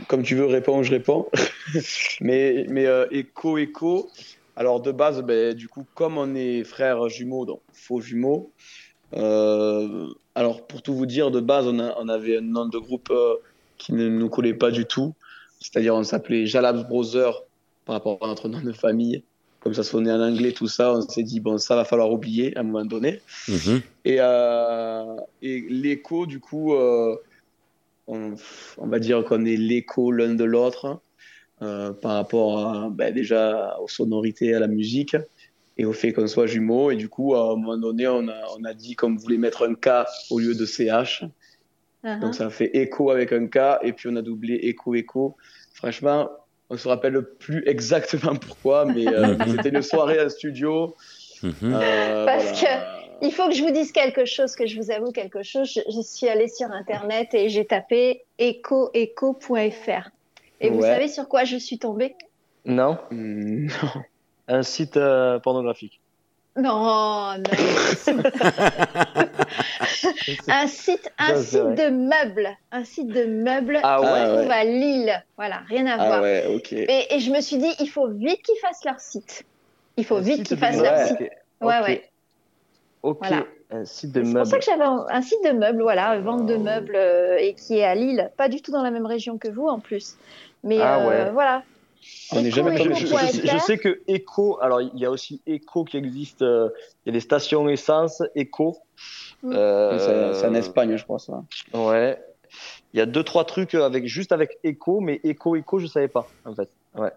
[0.07, 1.27] comme tu veux répondre, je réponds.
[2.21, 4.09] mais mais euh, écho, écho.
[4.57, 8.51] Alors de base, ben, du coup, comme on est frères jumeaux, donc faux jumeaux.
[9.15, 12.77] euh, alors pour tout vous dire, de base, on, a- on avait un nom de
[12.77, 13.35] groupe euh,
[13.77, 15.13] qui ne nous collait pas du tout.
[15.61, 17.43] C'est-à-dire, on s'appelait Jalabs Brothers
[17.85, 19.23] par rapport à notre nom de famille.
[19.59, 22.55] Comme ça sonnait en anglais, tout ça, on s'est dit, bon, ça va falloir oublier
[22.55, 23.21] à un moment donné.
[23.47, 23.81] Mhm.
[24.05, 27.15] Et, euh, et l'écho, du coup, euh,
[28.05, 28.35] on,
[28.77, 30.99] on va dire qu'on est l'écho l'un de l'autre
[31.63, 35.15] euh, par rapport à, ben, déjà aux sonorités, à la musique
[35.77, 36.91] et au fait qu'on soit jumeaux.
[36.91, 39.67] Et du coup, à un moment donné, on a, on a dit qu'on voulait mettre
[39.67, 41.23] un K au lieu de CH.
[42.03, 42.19] Uh-huh.
[42.19, 45.35] Donc ça fait écho avec un K et puis on a doublé écho, écho.
[45.73, 46.29] Franchement,
[46.75, 50.95] on se rappelle plus exactement pourquoi, mais euh, c'était une soirée en studio.
[51.41, 51.53] Mhm.
[51.63, 52.91] Euh, Parce voilà.
[53.21, 55.71] Il faut que je vous dise quelque chose, que je vous avoue quelque chose.
[55.73, 60.09] Je, je suis allée sur internet et j'ai tapé ecoeco.fr.
[60.59, 62.15] Et vous savez sur quoi je suis tombée?
[62.65, 63.67] Non Hmm,
[64.47, 66.01] Un site euh, pornographique.
[66.57, 67.43] Non, non.
[70.47, 74.25] un site, un site de meubles, un site de meubles Ah qui ouais.
[74.25, 75.23] se trouve à Lille.
[75.37, 76.21] Voilà, rien à Ah voir.
[76.21, 76.61] ouais.
[76.71, 79.43] Et, et je me suis dit, il faut vite qu'ils fassent leur site.
[79.97, 80.87] Il faut Un vite site qu'ils de fassent meubles.
[80.89, 81.17] leur site.
[81.21, 81.67] Ok.
[81.67, 81.87] Ouais, Ok.
[81.87, 82.09] ouais.
[83.03, 83.43] Ok, Voilà.
[83.71, 84.47] un site de C'est pour meubles.
[84.49, 87.77] ça que j'avais un, un site de meubles, voilà, vente de meubles euh, et qui
[87.77, 90.15] est à Lille, pas du tout dans la même région que vous en plus.
[90.63, 91.31] Mais Ah euh, ouais.
[91.31, 91.63] voilà.
[92.31, 96.69] On jamais je sais que Eco, alors il y a aussi Eco qui existe, euh,
[97.05, 98.77] il y a des stations essence Eco.
[99.53, 101.43] Euh, C'est en Espagne, je crois, ça.
[101.73, 102.21] Ouais.
[102.93, 106.07] Il y a deux, trois trucs avec, juste avec Eco, mais Eco, Eco, je savais
[106.07, 106.69] pas, en fait.
[106.95, 107.11] Ouais.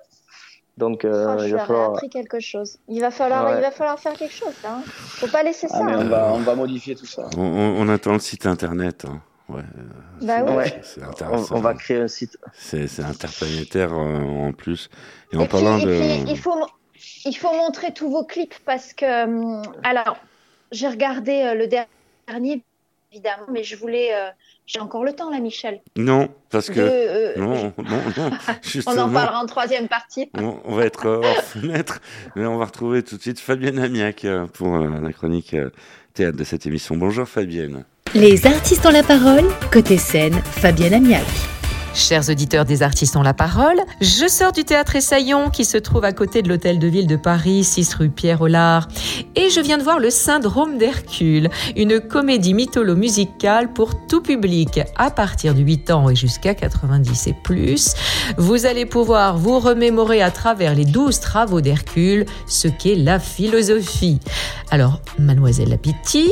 [0.77, 1.91] Donc, euh, Oh, il va falloir.
[1.91, 2.79] appris quelque chose.
[2.89, 3.57] Il va falloir, Ouais.
[3.59, 4.77] il va falloir faire quelque chose là.
[4.77, 4.83] hein.
[4.87, 5.79] Faut pas laisser ça.
[5.81, 6.01] Ah, mais hein.
[6.03, 7.29] on va, on va modifier tout ça.
[7.37, 9.05] On, on- on attend le site internet.
[9.05, 9.21] hein.
[9.49, 9.63] Ouais,
[10.23, 10.53] Bah oui.
[10.57, 10.81] Ouais.
[10.83, 11.57] c'est On, intéressant.
[11.57, 12.37] on va créer un site.
[12.53, 14.91] C'est c'est interplanétaire euh, en plus.
[15.33, 15.99] Et en Et puis, parlant et de.
[16.01, 16.67] puis, il faut,
[17.25, 20.17] il faut montrer tous vos clips parce que, hum, alors,
[20.71, 21.89] j'ai regardé euh, le dernier,
[23.13, 24.29] évidemment, mais je voulais, euh,
[24.67, 25.81] j'ai encore le temps là, Michel.
[25.97, 26.81] Non, parce De, que.
[26.81, 28.31] euh, Non, non, non.
[28.87, 30.31] on en parlera en troisième partie.
[30.39, 32.01] On, on va être hors fenêtre,
[32.37, 35.71] mais on va retrouver tout de suite Fabienne Amiac euh, pour euh, la chronique euh,
[36.15, 36.97] théâtre de cette émission.
[36.97, 37.85] Bonjour Fabienne.
[38.15, 39.45] Les artistes ont la parole.
[39.73, 41.25] Côté scène, Fabienne Amiac.
[41.95, 46.05] Chers auditeurs des artistes ont la parole, je sors du théâtre Essaillon qui se trouve
[46.05, 48.89] à côté de l'hôtel de ville de Paris, 6 rue Pierre Hollard,
[49.35, 55.11] et je viens de voir le Syndrome d'Hercule, une comédie mytholo-musicale pour tout public à
[55.11, 57.95] partir de 8 ans et jusqu'à 90 et plus.
[58.37, 64.21] Vous allez pouvoir vous remémorer à travers les 12 travaux d'Hercule ce qu'est la philosophie.
[64.71, 66.31] Alors, Mademoiselle Lapiti,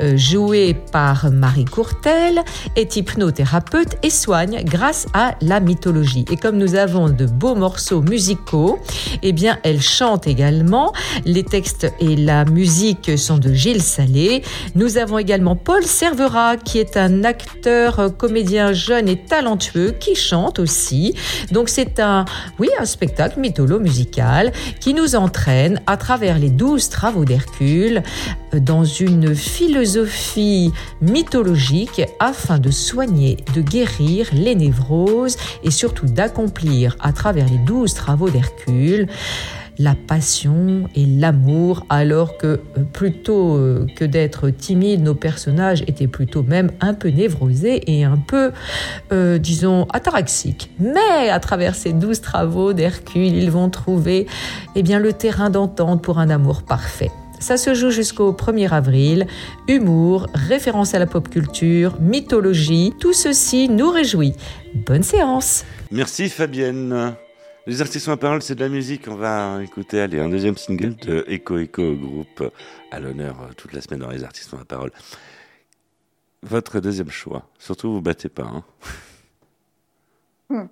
[0.00, 2.42] euh, jouée par Marie Courtel,
[2.76, 4.62] est hypnothérapeute et soigne
[5.14, 6.24] à la mythologie.
[6.30, 8.78] Et comme nous avons de beaux morceaux musicaux,
[9.22, 10.92] eh bien, elle chante également.
[11.24, 14.42] Les textes et la musique sont de Gilles Salé.
[14.74, 20.14] Nous avons également Paul Servera, qui est un acteur, euh, comédien jeune et talentueux, qui
[20.14, 21.14] chante aussi.
[21.52, 22.24] Donc, c'est un,
[22.58, 28.02] oui, un spectacle mytholo-musical qui nous entraîne à travers les douze travaux d'Hercule
[28.54, 34.87] euh, dans une philosophie mythologique afin de soigner, de guérir les névroses
[35.62, 39.08] et surtout d'accomplir à travers les douze travaux d'Hercule
[39.78, 46.08] la passion et l'amour, alors que euh, plutôt euh, que d'être timides, nos personnages étaient
[46.08, 48.50] plutôt même un peu névrosés et un peu,
[49.12, 50.70] euh, disons, ataraxiques.
[50.80, 54.26] Mais à travers ces douze travaux d'Hercule, ils vont trouver
[54.74, 57.12] eh bien, le terrain d'entente pour un amour parfait.
[57.40, 59.26] Ça se joue jusqu'au 1er avril.
[59.68, 64.34] Humour, référence à la pop culture, mythologie, tout ceci nous réjouit.
[64.86, 67.14] Bonne séance Merci Fabienne.
[67.66, 69.06] Les artistes en parole, c'est de la musique.
[69.08, 72.50] On va écouter allez, un deuxième single de Echo Echo, groupe
[72.90, 74.90] à l'honneur euh, toute la semaine dans les artistes en parole.
[76.42, 77.48] Votre deuxième choix.
[77.58, 78.44] Surtout, vous battez pas.
[78.44, 78.64] Hein.
[80.48, 80.66] Hmm.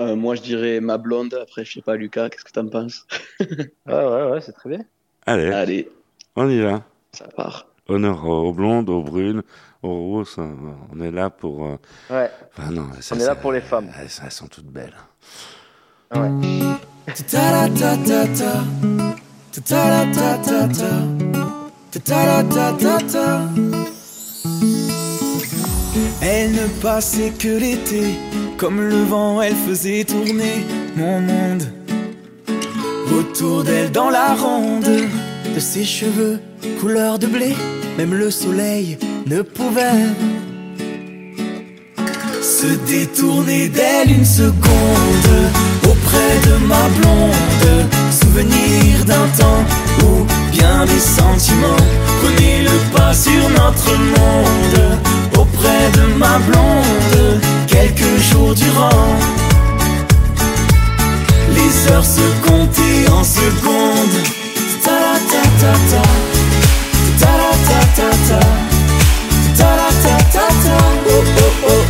[0.00, 1.34] Euh, moi, je dirais ma blonde.
[1.34, 3.06] Après, je sais pas, Lucas, qu'est-ce que tu en penses?
[3.40, 4.84] Ouais, ouais, ouais, c'est très bien.
[5.26, 5.88] Allez, Allez,
[6.36, 6.84] on y va.
[7.12, 7.66] ça part.
[7.88, 9.42] Honneur aux blondes, aux brunes,
[9.82, 10.38] aux rousses.
[10.38, 10.54] hein.
[10.94, 11.66] On est là pour.
[11.66, 11.76] euh,
[12.10, 13.88] Ouais, Enfin, non, ça, on est là ça- pour les femmes.
[14.00, 14.94] Elles, elles sont toutes belles.
[16.14, 16.30] Ouais.
[26.22, 28.14] Elle ne passait que l'été,
[28.56, 30.64] comme le vent, elle faisait tourner
[30.96, 31.64] mon monde.
[33.16, 34.84] Autour d'elle dans la ronde,
[35.54, 36.40] de ses cheveux
[36.80, 37.54] couleur de blé,
[37.96, 40.08] même le soleil ne pouvait
[42.42, 45.30] se détourner d'elle une seconde
[45.84, 47.86] auprès de ma blonde.
[48.10, 49.64] Souvenir d'un temps
[50.02, 51.84] où bien des sentiments
[52.20, 54.98] prenaient le pas sur notre monde.
[55.38, 59.16] Auprès de ma blonde, quelques jours durant,
[61.50, 64.20] les heures se comptaient en secondes.
[64.82, 66.33] Ta-ra-ta-ta-ta, oh oh oh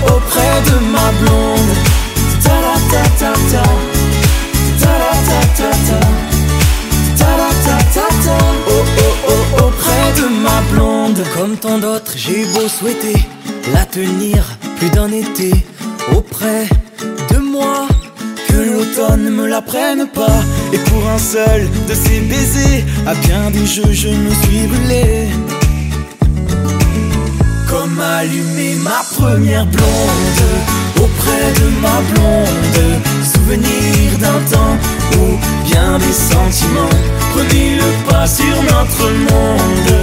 [0.06, 1.74] auprès de ma blonde.
[2.42, 3.64] Ta-ra-ta-ta-ta,
[4.80, 6.00] ta-ra-ta-ta-ta,
[7.18, 11.22] ta-ra-ta-ta-ta, oh oh oh auprès de ma blonde.
[11.36, 13.16] Comme tant d'autres, j'ai beau souhaiter
[13.72, 14.44] la tenir
[14.78, 15.52] plus d'un été
[16.14, 16.68] auprès
[17.30, 17.86] de moi.
[18.48, 20.40] Que l'automne me la prenne pas.
[20.72, 25.28] Et pour un seul de ces baisers, à bien des jeux, je me suis brûlé
[27.74, 30.44] comme allumer ma première blonde
[31.02, 33.00] auprès de ma blonde.
[33.32, 34.76] Souvenir d'un temps
[35.18, 35.24] où
[35.66, 36.96] bien des sentiments
[37.32, 39.94] prenaient le pas sur notre monde.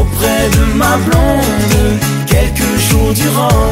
[0.00, 3.68] Auprès de ma blonde, quelques jours durant,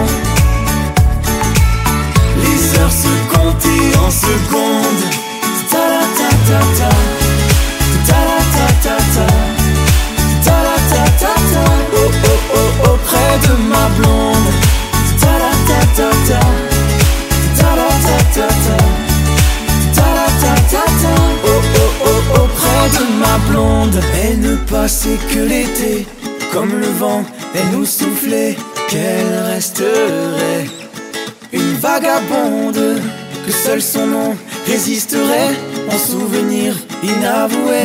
[33.69, 35.55] seul son nom résisterait
[35.93, 37.85] en souvenir inavoué.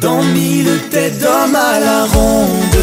[0.00, 2.82] Dans mille têtes d'hommes à la ronde.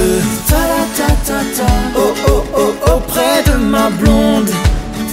[0.49, 4.51] Ta-ra-ta-ta-ta Oh oh oh auprès de ma blonde.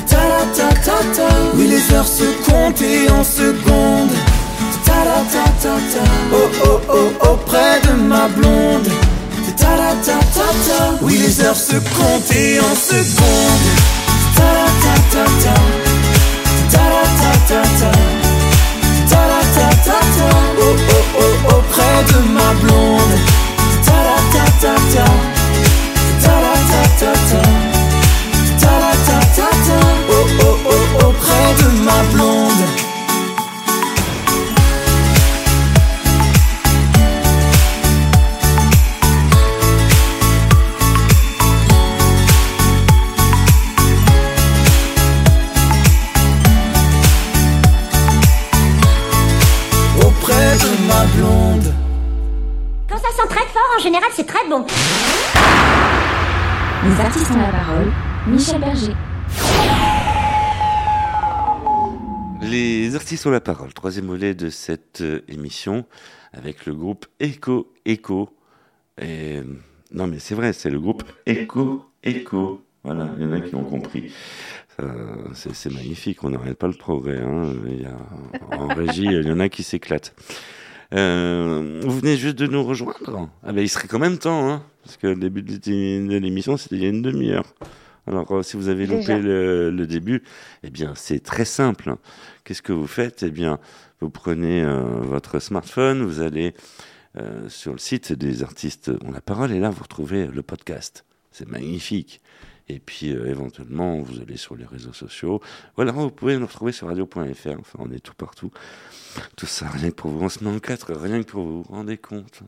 [0.08, 4.16] Ta-ra-ta-ta-ta Oui les heures se comptaient en secondes.
[4.84, 8.88] Ta-ra-ta-ta-ta Oh oh oh auprès de ma blonde.
[9.56, 13.68] Ta-ra-ta-ta-ta Oui les heures se comptaient en secondes.
[14.36, 14.69] Ta-ra-ta-ta-ta Ta-ra-ta-ta-ta
[21.46, 23.14] Auprès de ma blonde
[31.02, 32.89] Auprès de ma blonde
[56.84, 57.92] Les artistes ont la parole.
[58.26, 58.94] Michel Berger.
[62.42, 63.72] Les artistes ont la parole.
[63.72, 65.86] Troisième volet de cette euh, émission
[66.32, 68.30] avec le groupe Echo Echo.
[69.02, 69.44] Euh,
[69.92, 72.62] non, mais c'est vrai, c'est le groupe Echo Echo.
[72.82, 74.12] Voilà, il y en a qui ont compris.
[74.80, 77.20] Euh, c'est c'est magnifique, on n'arrête pas le progrès.
[77.20, 77.52] Hein.
[77.66, 77.96] Il y a,
[78.56, 80.14] en régie, il y en a qui s'éclatent.
[80.92, 84.62] Euh, vous venez juste de nous rejoindre ah ben, Il serait quand même temps, hein,
[84.84, 87.54] parce que le début de l'émission, c'était il y a une demi-heure.
[88.06, 90.22] Alors, euh, si vous avez loupé le, le début,
[90.64, 91.94] eh bien, c'est très simple.
[92.44, 93.22] Qu'est-ce que vous faites?
[93.22, 93.60] Eh bien,
[94.00, 96.54] vous prenez euh, votre smartphone, vous allez
[97.48, 101.04] sur le site des artistes ont la parole, et là, vous retrouvez le podcast.
[101.32, 102.20] C'est magnifique.
[102.70, 105.40] Et puis, euh, éventuellement, vous allez sur les réseaux sociaux.
[105.74, 107.58] Voilà, vous pouvez nous retrouver sur radio.fr.
[107.58, 108.50] Enfin, on est tout partout.
[109.36, 110.24] Tout ça, rien que pour vous.
[110.24, 111.50] On se met en quatre, rien que pour vous.
[111.58, 112.42] Vous vous rendez compte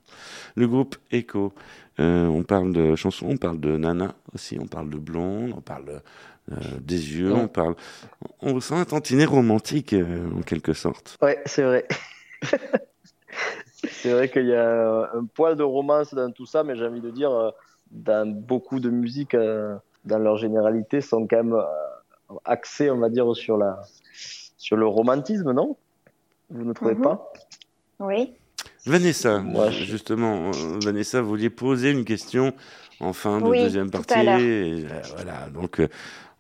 [0.55, 1.53] Le groupe Echo.
[1.99, 5.61] Euh, on parle de chansons, on parle de Nana aussi, on parle de Blonde, on
[5.61, 6.01] parle
[6.51, 7.75] euh, des yeux, on parle.
[8.41, 11.19] On sent un tantinet romantique, en quelque sorte.
[11.21, 11.87] Ouais, c'est vrai.
[13.91, 17.03] c'est vrai qu'il y a un poil de romance dans tout ça, mais j'ai envie
[17.03, 17.53] de dire,
[17.93, 23.09] dans beaucoup de musiques, euh, dans leur généralité, sont quand même euh, axées, on va
[23.09, 23.81] dire, sur, la,
[24.57, 25.77] sur le romantisme, non?
[26.51, 27.03] Vous ne trouvez Mhm.
[27.03, 27.33] pas?
[28.01, 28.33] Oui.
[28.85, 32.53] Vanessa, Moi, je- justement, euh, Vanessa, vous vouliez poser une question
[33.01, 34.15] en fin de Oui, deuxième tout partie.
[34.15, 34.39] à l'heure.
[34.41, 35.89] et, euh, voilà, donc euh,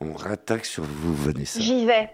[0.00, 1.60] on rattaque sur vous, Vanessa.
[1.60, 2.10] J'y vais.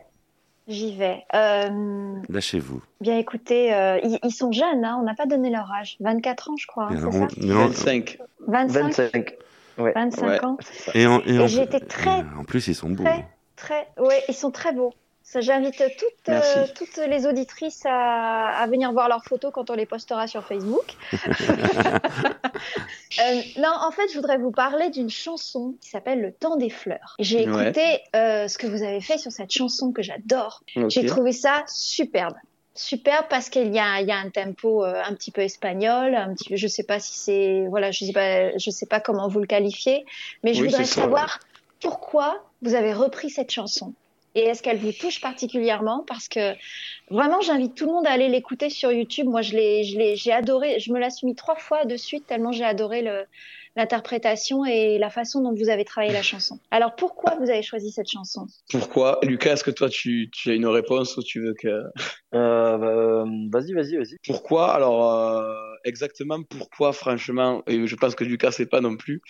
[0.67, 1.25] J'y vais.
[1.35, 2.83] Euh, Lâchez-vous.
[3.01, 5.97] bien écoutez, euh, ils, ils sont jeunes, hein, on n'a pas donné leur âge.
[6.01, 7.19] 24 ans, je crois, hein, Et c'est alors, ça?
[7.21, 8.19] on- mais on- 25.
[8.47, 9.35] 25, 25.
[9.79, 9.93] Ouais.
[9.95, 10.45] 25 Ouais.
[10.45, 10.57] ans.
[10.95, 13.05] et en, et Et en- j'ai été très, et en plus, ils sont beaux.
[13.05, 13.89] très, très.
[13.99, 14.93] Ouais, ils sont très beaux.
[15.23, 16.41] Ça, J'invite toutes, euh,
[16.75, 20.95] toutes les auditrices à, à venir voir leurs photos quand on les postera sur Facebook.
[23.21, 26.71] Euh, non, en fait, je voudrais vous parler d'une chanson qui s'appelle Le Temps des
[26.71, 27.17] Fleurs.
[27.19, 27.65] J'ai Ouais.
[27.65, 30.63] écouté euh, ce que vous avez fait sur cette chanson que j'adore.
[30.89, 32.35] J'ai trouvé ça superbe.
[32.79, 36.15] Superbe parce qu'il y a, il y a un tempo euh, un petit peu espagnol,
[36.15, 39.01] un petit peu, je sais pas si c'est, voilà, je sais pas, je sais pas
[39.01, 40.07] comment vous le qualifiez,
[40.45, 41.41] mais je Oui, voudrais ça, savoir
[41.81, 43.95] pourquoi vous avez repris cette chanson
[44.35, 46.05] et est-ce qu'elle vous touche particulièrement?
[46.07, 46.55] Parce que
[47.11, 49.27] vraiment j'invite tout le monde à aller l'écouter sur YouTube.
[49.27, 51.97] Moi je l'ai, je l'ai, j'ai adoré, je me la suis mis trois fois de
[51.97, 53.25] suite tellement j'ai adoré le,
[53.79, 56.59] l'interprétation et la façon dont vous avez travaillé la chanson.
[56.71, 58.47] Alors pourquoi vous avez choisi cette chanson?
[58.71, 59.19] Pourquoi?
[59.23, 61.69] Lucas, est-ce que toi tu, tu as une réponse ou tu veux que.
[61.69, 61.85] Euh,
[62.35, 64.17] euh, vas-y, vas-y, vas-y.
[64.27, 64.75] Pourquoi?
[64.75, 69.23] Alors, euh, exactement pourquoi, franchement, et je pense que Lucas sait pas non plus.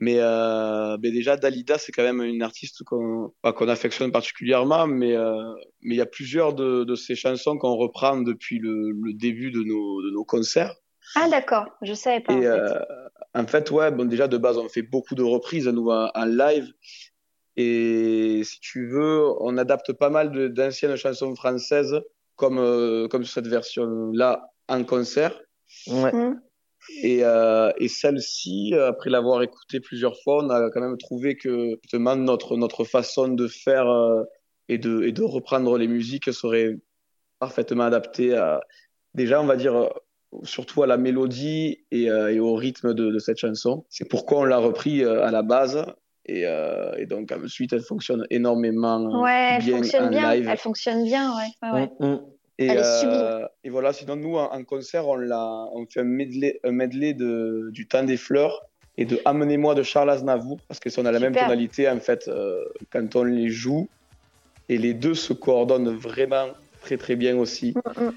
[0.00, 5.16] Mais, euh, mais déjà, Dalida, c'est quand même une artiste qu'on qu'on affectionne particulièrement, mais
[5.16, 9.12] euh, mais il y a plusieurs de, de ces chansons qu'on reprend depuis le, le
[9.12, 10.76] début de nos, de nos concerts.
[11.16, 12.32] Ah d'accord, je savais pas.
[12.34, 12.48] en Et fait.
[12.48, 12.84] euh,
[13.34, 16.10] en fait, ouais, bon, déjà de base, on fait beaucoup de reprises à nous en,
[16.14, 16.72] en live.
[17.56, 22.00] Et si tu veux, on adapte pas mal d'anciennes chansons françaises,
[22.36, 25.38] comme, euh, comme cette version-là, en concert.
[25.88, 26.12] Ouais.
[26.12, 26.40] Hmm.
[27.02, 31.76] Et, euh, et celle-ci, après l'avoir écoutée plusieurs fois, on a quand même trouvé que
[31.82, 34.22] justement notre, notre façon de faire euh,
[34.68, 36.76] et, de, et de reprendre les musiques serait
[37.40, 38.60] parfaitement adaptée à,
[39.14, 39.90] déjà, on va dire,
[40.42, 43.84] surtout à la mélodie et, euh, et au rythme de, de cette chanson.
[43.88, 45.84] C'est pourquoi on l'a repris euh, à la base.
[46.26, 50.34] Et, euh, et donc ensuite, elle fonctionne énormément Ouais, elle bien fonctionne en bien.
[50.34, 50.48] live.
[50.50, 51.48] Elle fonctionne bien, ouais.
[51.62, 51.90] ouais, ouais.
[52.00, 52.20] Mm, mm.
[52.60, 53.48] Et, Elle est euh, sublime.
[53.64, 57.14] et voilà, sinon nous en, en concert, on, l'a, on fait un medley, un medley
[57.14, 58.66] de, du temps des fleurs
[58.96, 62.00] et de Amenez-moi de Charles Aznavour, parce que si on a la même tonalité en
[62.00, 63.88] fait euh, quand on les joue,
[64.68, 66.48] et les deux se coordonnent vraiment
[66.82, 67.74] très très bien aussi.
[67.96, 68.12] Mm, mm.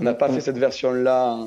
[0.00, 1.44] On n'a pas fait cette version-là en,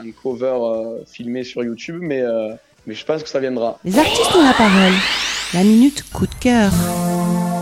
[0.00, 2.52] en cover euh, filmé sur YouTube, mais, euh,
[2.84, 3.78] mais je pense que ça viendra.
[3.84, 4.92] Les artistes ont la parole.
[5.54, 6.72] La minute coup de cœur.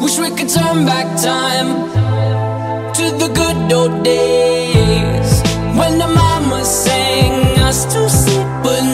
[0.00, 1.74] Wish we could turn back time
[2.94, 5.42] to the good old days
[5.76, 8.93] when the mama sang us to sleep, but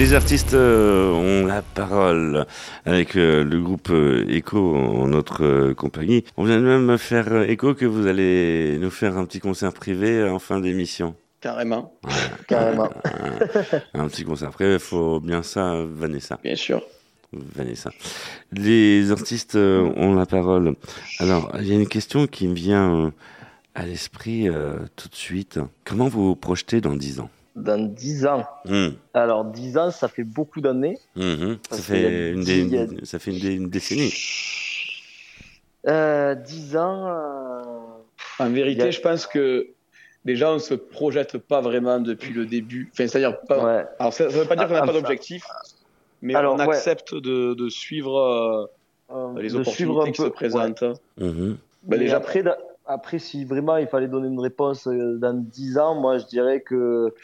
[0.00, 2.46] Les artistes euh, ont la parole
[2.86, 6.24] avec euh, le groupe euh, Echo en notre compagnie.
[6.38, 10.26] On vient de même faire écho que vous allez nous faire un petit concert privé
[10.26, 11.14] en fin d'émission.
[11.42, 11.92] Carrément,
[12.48, 12.88] Carrément.
[13.92, 16.38] un petit concert privé, il faut bien ça, Vanessa.
[16.42, 16.82] bien sûr.
[17.34, 17.90] Vanessa.
[18.52, 20.76] Les artistes ont la parole.
[21.18, 23.12] Alors, il y a une question qui me vient
[23.74, 25.60] à l'esprit euh, tout de suite.
[25.84, 27.30] Comment vous vous projetez dans 10 ans?
[27.56, 28.46] Dans 10 ans.
[28.68, 30.98] Hum, Alors, 10 ans, ça fait beaucoup d'années.
[31.16, 31.58] hum.
[31.70, 34.12] Ça, fait une, dé- a- ça fait une, dé- une décennie.
[35.88, 37.06] Euh, 10 ans.
[37.08, 37.62] euh,
[38.38, 39.68] En vérité, a- je pense que
[40.24, 42.88] déjà, on se projette pas vraiment depuis le début.
[42.92, 43.64] Enfin, c'est-à-dire pas.
[43.64, 43.84] Ouais.
[43.98, 45.44] Alors, ça, ça veut pas dire qu'on n'a Ah, pas enfin, d'objectif,
[46.22, 46.68] mais alors, on ouais.
[46.76, 48.68] accepte de, de suivre
[49.12, 50.84] euh, les de suivre opportunités un qui se peu, présentent.
[51.18, 51.56] Mhm.
[51.82, 52.58] Bah, Mais déjà, après, da-
[52.92, 56.60] après, si vraiment il fallait donner une réponse euh, dans 10 ans, moi je dirais
[56.60, 57.14] que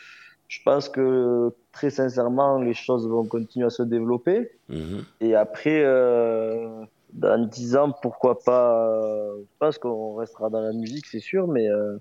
[0.49, 4.51] je pense que très sincèrement, les choses vont continuer à se développer.
[4.69, 5.05] Mhm.
[5.21, 6.69] Et après, euh,
[7.13, 11.49] dans 10 ans, pourquoi pas, euh, je pense qu'on restera dans la musique, c'est sûr,
[11.49, 11.97] mais, euh,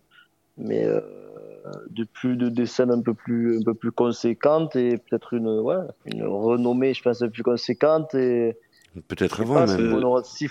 [0.57, 0.85] mais
[1.89, 5.47] de plus de des scènes un peu plus, un peu plus conséquentes et peut-être une,
[5.47, 8.13] ouais, une renommée, je pense, plus conséquente.
[8.13, 8.55] Et
[9.07, 9.77] Peut-être avant pas, même.
[9.77, 10.49] s'il faut, on aura- s'il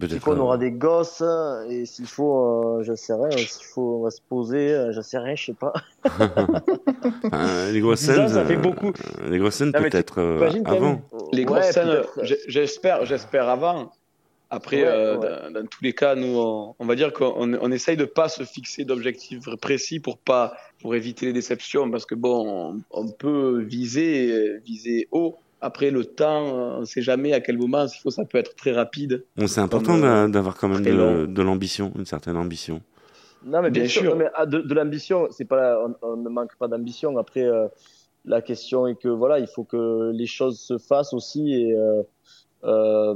[0.00, 0.56] s'il Peut-être faut, on aura avant.
[0.56, 1.22] des gosses
[1.68, 5.00] et s'il faut, euh, je sais rien, s'il faut, on va se poser, euh, je
[5.00, 5.72] sais rien, je sais pas.
[7.30, 8.92] Ah, les grosses 10 ans, scènes, ça fait euh, beaucoup.
[9.28, 11.00] Les grosses scènes peut-être euh, avant.
[11.32, 12.02] les grosses Ouais, scènes,
[12.48, 13.92] j'espère, j'espère avant.
[14.50, 15.28] Après, Ouais, euh, ouais.
[15.52, 18.28] Dans, dans tous les cas, nous, on, on va dire qu'on on essaye de pas
[18.28, 23.08] se fixer d'objectifs précis pour pas, pour éviter les déceptions, parce que bon, on, on
[23.10, 25.36] peut viser, viser haut.
[25.62, 27.86] Après, le temps, on ne sait jamais à quel moment.
[27.88, 29.24] Ça peut être très rapide.
[29.36, 32.82] Bon, c'est important euh, d'avoir quand même de, l'ambition, une certaine ambition.
[33.44, 34.10] Non, mais bien, Bien sûr, sûr.
[34.10, 37.16] non, mais, ah, de, de l'ambition, c'est pas, la- on, on ne manque pas d'ambition.
[37.16, 37.68] Après, euh,
[38.24, 42.02] la question est que voilà, il faut que les choses se fassent aussi et euh,
[42.64, 43.14] euh,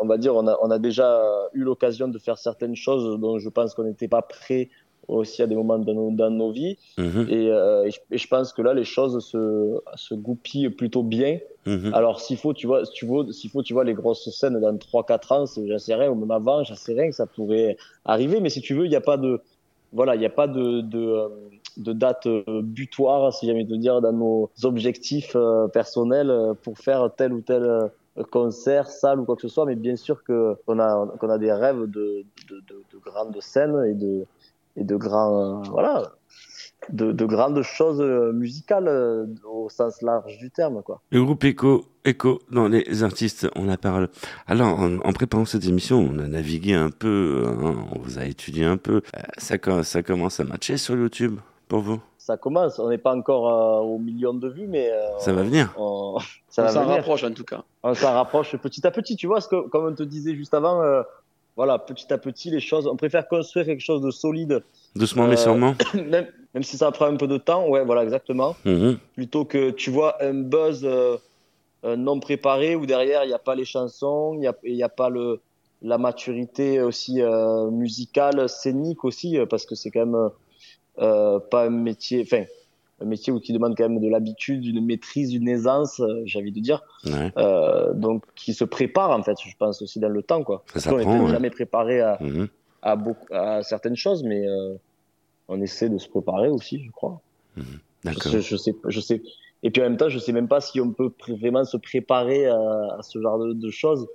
[0.00, 1.20] on va dire, on a, on a déjà
[1.52, 4.70] eu l'occasion de faire certaines choses dont je pense qu'on n'était pas prêt
[5.10, 6.76] aussi à des moments dans nos, dans nos vies.
[6.98, 10.70] Mhm, Et, euh, et je, et je pense que là, les choses se, se goupillent
[10.70, 11.38] plutôt bien.
[11.66, 11.92] mhm.
[11.94, 15.32] Alors, s'il faut, tu vois, tu s'il faut, tu vois, les grosses scènes dans 3-4
[15.34, 18.40] ans, j'en sais rien, ou même avant, j'en sais rien que ça pourrait arriver.
[18.40, 19.40] Mais si tu veux, il n'y a pas de,
[19.92, 21.28] voilà, il n'y a pas de, de, euh,
[21.76, 26.32] de date euh, butoir, si jamais te dire, dans nos objectifs euh, personnels
[26.62, 27.90] pour faire tel ou tel
[28.30, 29.64] concert, salle ou quoi que ce soit.
[29.66, 33.84] Mais bien sûr qu'on a, qu'on a des rêves de, de, de, de grandes scènes
[33.86, 34.26] et de,
[34.76, 36.12] et de grands, euh, voilà,
[36.90, 41.00] de, de grandes choses euh, musicales euh, au sens large du terme, quoi.
[41.10, 44.08] Le groupe Echo, Echo, non, les artistes ont la parole.
[44.46, 48.24] Alors, en, en préparant cette émission, on a navigué un peu, hein, on vous a
[48.24, 49.02] étudié un peu.
[49.16, 52.00] Euh, Ça, co- ça commence à matcher sur YouTube pour vous?
[52.16, 52.78] Ça commence.
[52.78, 55.72] On n'est pas encore euh, au million de vues, mais euh, Ça va venir.
[55.76, 56.18] on,
[56.48, 56.96] ça on va s'en venir.
[56.96, 57.62] rapproche en tout cas.
[57.82, 59.16] On s'en rapproche petit à petit.
[59.16, 61.02] Tu vois, ce que, comme on te disait juste avant, euh,
[61.60, 62.86] voilà, petit à petit, les choses.
[62.86, 64.62] On préfère construire quelque chose de solide,
[64.96, 65.74] Doucement mais Euh, sûrement.
[65.94, 67.68] même, même si ça prend un peu de temps.
[67.68, 68.56] Ouais, voilà, exactement.
[68.64, 68.96] Mhm.
[69.14, 71.18] Plutôt que tu vois un buzz euh,
[71.84, 74.74] euh, non préparé où derrière il n'y a pas les chansons, il n'y a, il
[74.74, 75.40] y a pas le
[75.82, 77.20] la maturité aussi
[77.72, 80.30] musicale, scénique aussi, parce que c'est quand même
[81.50, 82.44] pas un métier, enfin
[83.00, 86.38] un métier où qui demande quand même de l'habitude, une maîtrise, une aisance, euh, j'ai
[86.38, 87.32] envie de dire, Ouais.
[87.38, 90.62] euh, donc qui se prépare en fait, je pense aussi dans le temps quoi.
[90.66, 91.30] Ça Parce qu'on s'apprend, n'était ouais.
[91.30, 92.48] jamais préparé à, Mhm.
[92.82, 94.74] à, beaucoup, à certaines choses, mais euh,
[95.48, 97.20] on essaie de se préparer aussi, je crois.
[98.04, 98.32] D'accord.
[98.32, 99.22] Je, je sais, je sais.
[99.62, 102.46] Et puis en même temps, je sais même pas si on peut vraiment se préparer
[102.46, 104.06] à, à ce genre de, de choses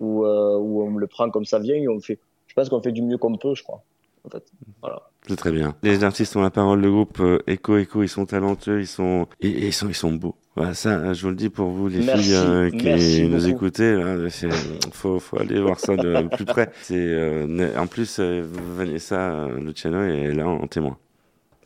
[0.00, 2.18] où, euh, où on le prend comme ça vient et on fait.
[2.46, 3.82] Je pense qu'on fait du mieux qu'on peut, je crois.
[4.24, 4.44] En fait,
[4.80, 5.02] voilà.
[5.28, 5.74] C'est très bien.
[5.82, 6.80] Les artistes ont la parole.
[6.80, 10.34] Le groupe euh, Echo Echo, ils sont talentueux, ils sont, ils sont, ils sont beaux.
[10.56, 13.36] Voilà, ça, je vous le dis pour vous, les Merci, filles euh, qui merci nous
[13.38, 13.48] beaucoup.
[13.48, 14.50] écoutez, là, c'est,
[14.92, 16.70] faut, faut aller voir ça de plus près.
[16.82, 18.44] C'est, euh, en plus, euh,
[18.76, 20.98] Vanessa Luciano est là en témoin.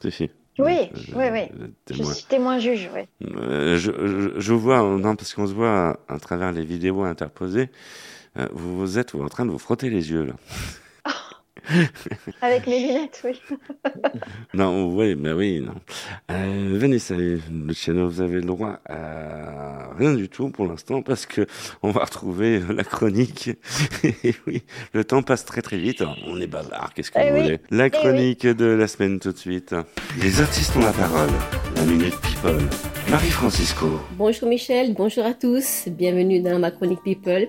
[0.00, 0.30] C'est fille.
[0.58, 1.40] Oui, oui, oui.
[1.60, 2.12] euh, Je témoin.
[2.14, 3.02] suis témoin juge, oui.
[3.36, 7.02] Euh, je, je, je vois, non, parce qu'on se voit à, à travers les vidéos
[7.02, 7.68] interposées,
[8.38, 10.34] euh, vous, vous êtes en train de vous frotter les yeux, là.
[12.42, 13.40] Avec mes lunettes, oui.
[14.54, 15.74] non, oui, mais oui, non.
[16.30, 21.26] Euh, Vanessa et Luciano, vous avez le droit à rien du tout pour l'instant parce
[21.26, 21.46] que
[21.82, 23.50] on va retrouver la chronique.
[24.04, 24.62] et oui,
[24.92, 26.02] le temps passe très très vite.
[26.26, 27.42] On est bavard, qu'est-ce que Eh vous oui.
[27.42, 27.60] voulez?
[27.70, 29.74] La Eh chronique de la semaine tout de suite.
[30.22, 31.30] Les artistes ont la parole.
[31.76, 32.58] La minute people.
[33.10, 34.00] Marie-Francisco.
[34.16, 37.48] Bonjour Michel, bonjour à tous, bienvenue dans ma chronique People.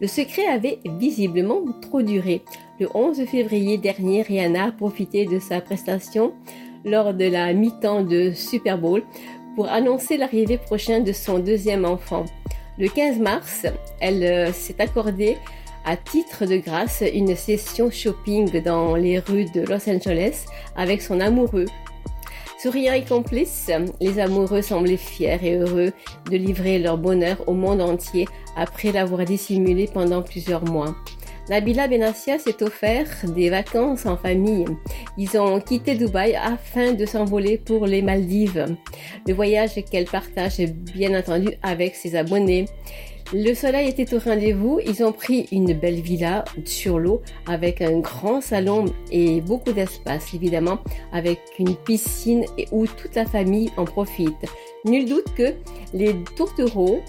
[0.00, 2.42] Le secret avait visiblement trop duré.
[2.80, 6.32] Le 11 février dernier, Rihanna a profité de sa prestation
[6.84, 9.02] lors de la mi-temps de Super Bowl
[9.56, 12.24] pour annoncer l'arrivée prochaine de son deuxième enfant.
[12.78, 13.66] Le 15 mars,
[14.00, 15.36] elle euh, s'est accordée
[15.84, 20.44] à titre de grâce une session shopping dans les rues de Los Angeles
[20.76, 21.66] avec son amoureux.
[22.62, 25.90] Souriant et complices, les amoureux semblaient fiers et heureux
[26.30, 30.94] de livrer leur bonheur au monde entier après l'avoir dissimulé pendant plusieurs mois.
[31.48, 34.66] Nabila Benassia s'est offert des vacances en famille.
[35.16, 38.66] Ils ont quitté Dubaï afin de s'envoler pour les Maldives.
[39.26, 42.66] Le voyage qu'elle partage bien entendu avec ses abonnés.
[43.32, 44.80] Le soleil était au rendez-vous.
[44.86, 50.32] Ils ont pris une belle villa sur l'eau avec un grand salon et beaucoup d'espace,
[50.34, 50.78] évidemment,
[51.12, 54.34] avec une piscine où toute la famille en profite.
[54.86, 55.54] Nul doute que
[55.92, 57.00] les tourtereaux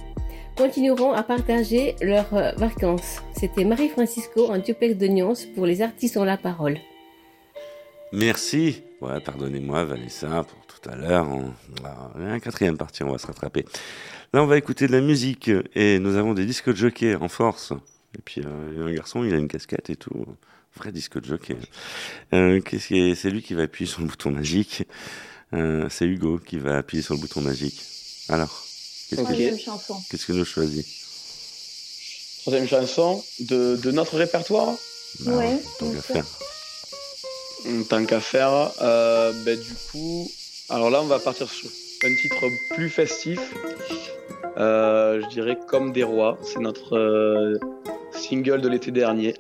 [0.60, 3.22] continueront à partager leurs euh, vacances.
[3.34, 6.78] C'était Marie-Francisco en duplex de Nyons pour les artistes ont la parole.
[8.12, 8.84] Merci.
[9.00, 11.30] Ouais, pardonnez-moi, Vanessa, pour tout à l'heure.
[11.30, 11.54] On...
[12.20, 13.64] Un quatrième partie, on va se rattraper.
[14.34, 17.30] Là, on va écouter de la musique et nous avons des disques de jockey en
[17.30, 17.72] force.
[18.18, 20.26] Et puis, euh, un garçon, il a une casquette et tout.
[20.76, 21.56] Vrai disque de jockey.
[22.34, 24.84] Euh, C'est lui qui va appuyer sur le bouton magique.
[25.54, 27.82] Euh, c'est Hugo qui va appuyer sur le bouton magique.
[28.28, 28.69] Alors,
[29.10, 30.86] qu'est-ce que, nous choisit
[32.42, 34.76] Troisième chanson de, de notre répertoire.
[35.22, 36.26] Bah, Ouais, tant qu'à faire.
[37.68, 40.32] En tant qu'à faire, euh, ben, du coup,
[40.70, 41.70] alors là, on va partir sur
[42.04, 42.46] un titre
[42.76, 43.40] plus festif.
[44.58, 46.38] Euh, je dirais Comme des rois.
[46.44, 47.60] C'est notre euh,
[48.14, 49.36] single de l'été dernier.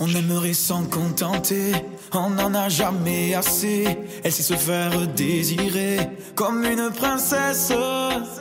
[0.00, 1.72] On aimerait s'en contenter,
[2.12, 3.86] on n'en a jamais assez.
[4.24, 5.98] Elle sait se faire désirer
[6.34, 7.72] comme une princesse.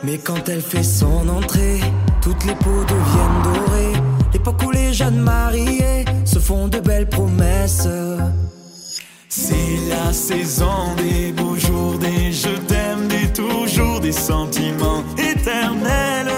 [0.03, 1.79] Mais quand elle fait son entrée,
[2.21, 4.01] toutes les peaux deviennent dorées.
[4.33, 7.87] L'époque où les jeunes mariés se font de belles promesses.
[9.27, 16.31] C'est la saison des beaux jours, des je t'aime, des toujours, des sentiments éternels.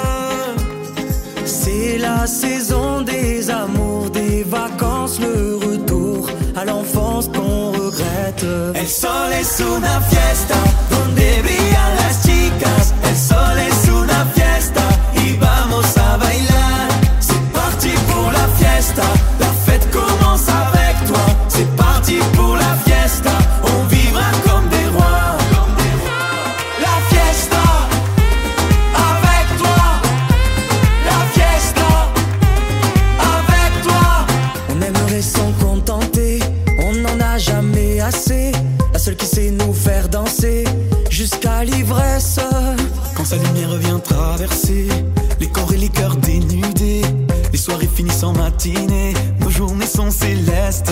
[1.45, 3.92] C'est la saison des amours,
[4.43, 8.45] des vacances, le retour à l'enfance qu'on regrette.
[8.75, 10.55] El sol es una fiesta
[10.89, 12.93] donde brillan las chicas.
[13.09, 13.72] El sol es
[43.33, 44.87] sa lumière vient traverser
[45.39, 47.01] les corps et les cœurs dénudés,
[47.51, 50.91] les soirées finissent en matinée, nos journées sont célestes.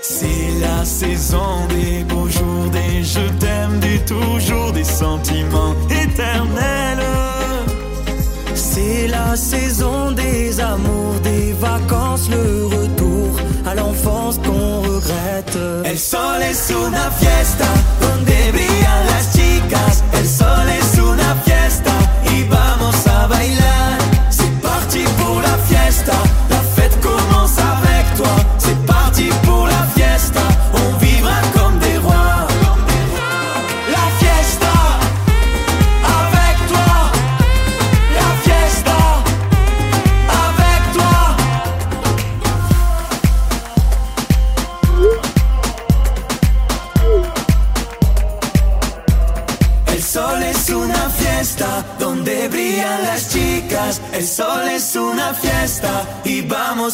[0.00, 7.04] C'est la saison des beaux jours, des je t'aime, des toujours, des sentiments éternels.
[8.54, 13.30] C'est la saison des amours, des vacances, le retour
[13.66, 15.58] à l'enfance qu'on regrette.
[15.84, 17.66] El sol es una fiesta
[18.00, 19.35] donde brillan las
[19.68, 21.90] El sol es una fiesta
[22.30, 23.98] y vamos a bailar.
[24.30, 26.12] C'est parti pour la fiesta.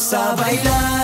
[0.03, 1.02] الصبايلات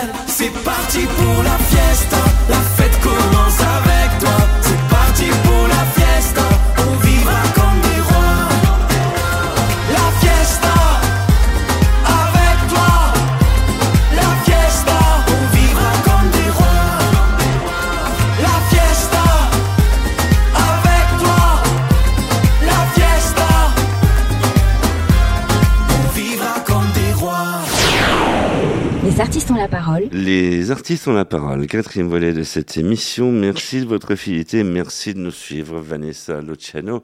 [30.30, 31.66] Les artistes ont la parole.
[31.66, 33.32] Quatrième volet de cette émission.
[33.32, 34.64] Merci de votre fidélité.
[34.64, 37.02] Merci de nous suivre, Vanessa Luciano,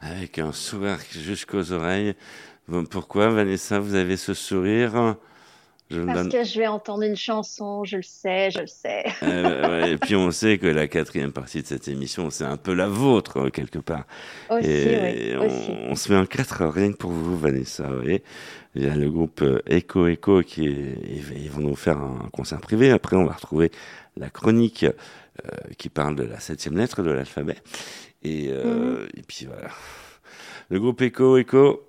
[0.00, 2.14] avec un sourire jusqu'aux oreilles.
[2.90, 5.14] Pourquoi, Vanessa, vous avez ce sourire?
[5.90, 9.04] Je Parce donne- que je vais entendre une chanson, je le sais, je le sais.
[9.22, 12.56] Euh, ouais, et puis on sait que la quatrième partie de cette émission, c'est un
[12.56, 14.04] peu la vôtre, quelque part.
[14.48, 15.70] Aussi, et oui, on, aussi.
[15.90, 17.84] on se met en quatre heures rien que pour vous, Vanessa.
[17.86, 18.22] vous voyez.
[18.74, 20.96] Il y a le groupe euh, Echo Echo qui est,
[21.36, 22.90] ils vont nous faire un concert privé.
[22.90, 23.70] Après, on va retrouver
[24.16, 27.56] la chronique euh, qui parle de la septième lettre de l'alphabet.
[28.22, 29.68] Et, euh, et puis voilà.
[30.70, 31.86] Le groupe Echo Echo,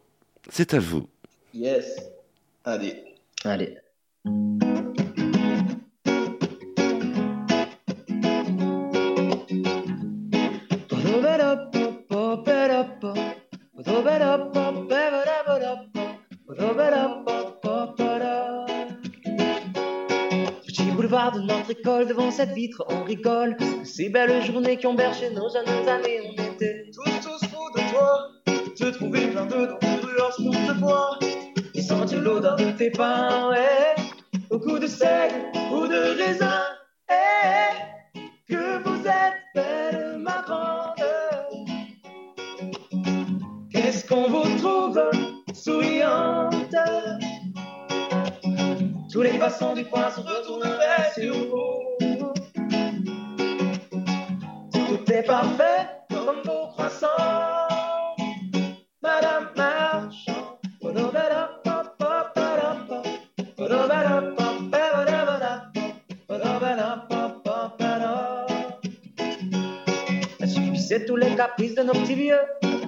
[0.49, 1.07] c'est à vous.
[1.53, 1.95] Yes.
[2.65, 3.01] Allez.
[3.45, 3.77] Allez.
[4.25, 4.33] Petit
[20.95, 23.55] boulevard de notre école, devant cette vitre, on rigole.
[23.83, 27.91] Ces belles journées qui ont bercé nos jeunes années, on était tous, tous fous de
[27.91, 28.31] toi.
[28.75, 31.19] Te trouver plein de dans les rues lorsqu'on te voit.
[31.75, 34.04] Et sentir l'odeur de tes pains, ouais.
[34.55, 36.63] Au goût de seigle ou de raisin,
[37.09, 38.21] eh.
[38.47, 40.95] Que vous êtes belle, ma grande.
[43.69, 45.01] Qu'est-ce qu'on vous trouve
[45.53, 46.73] souriante?
[49.11, 51.81] Tous les passants du coin se retourneraient sur vous
[54.71, 57.64] Tout est parfait comme vos croissants
[71.35, 72.39] caprices de nos petits vieux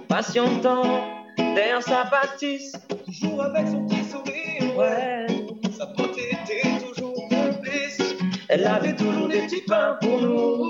[0.07, 0.83] patientant
[1.37, 2.71] derrière sa bâtisse,
[3.05, 4.77] toujours avec son petit sourire.
[4.77, 5.27] Ouais,
[5.77, 8.01] sa beauté était toujours complice.
[8.47, 10.69] Elle avait toujours des petits pains pour nous,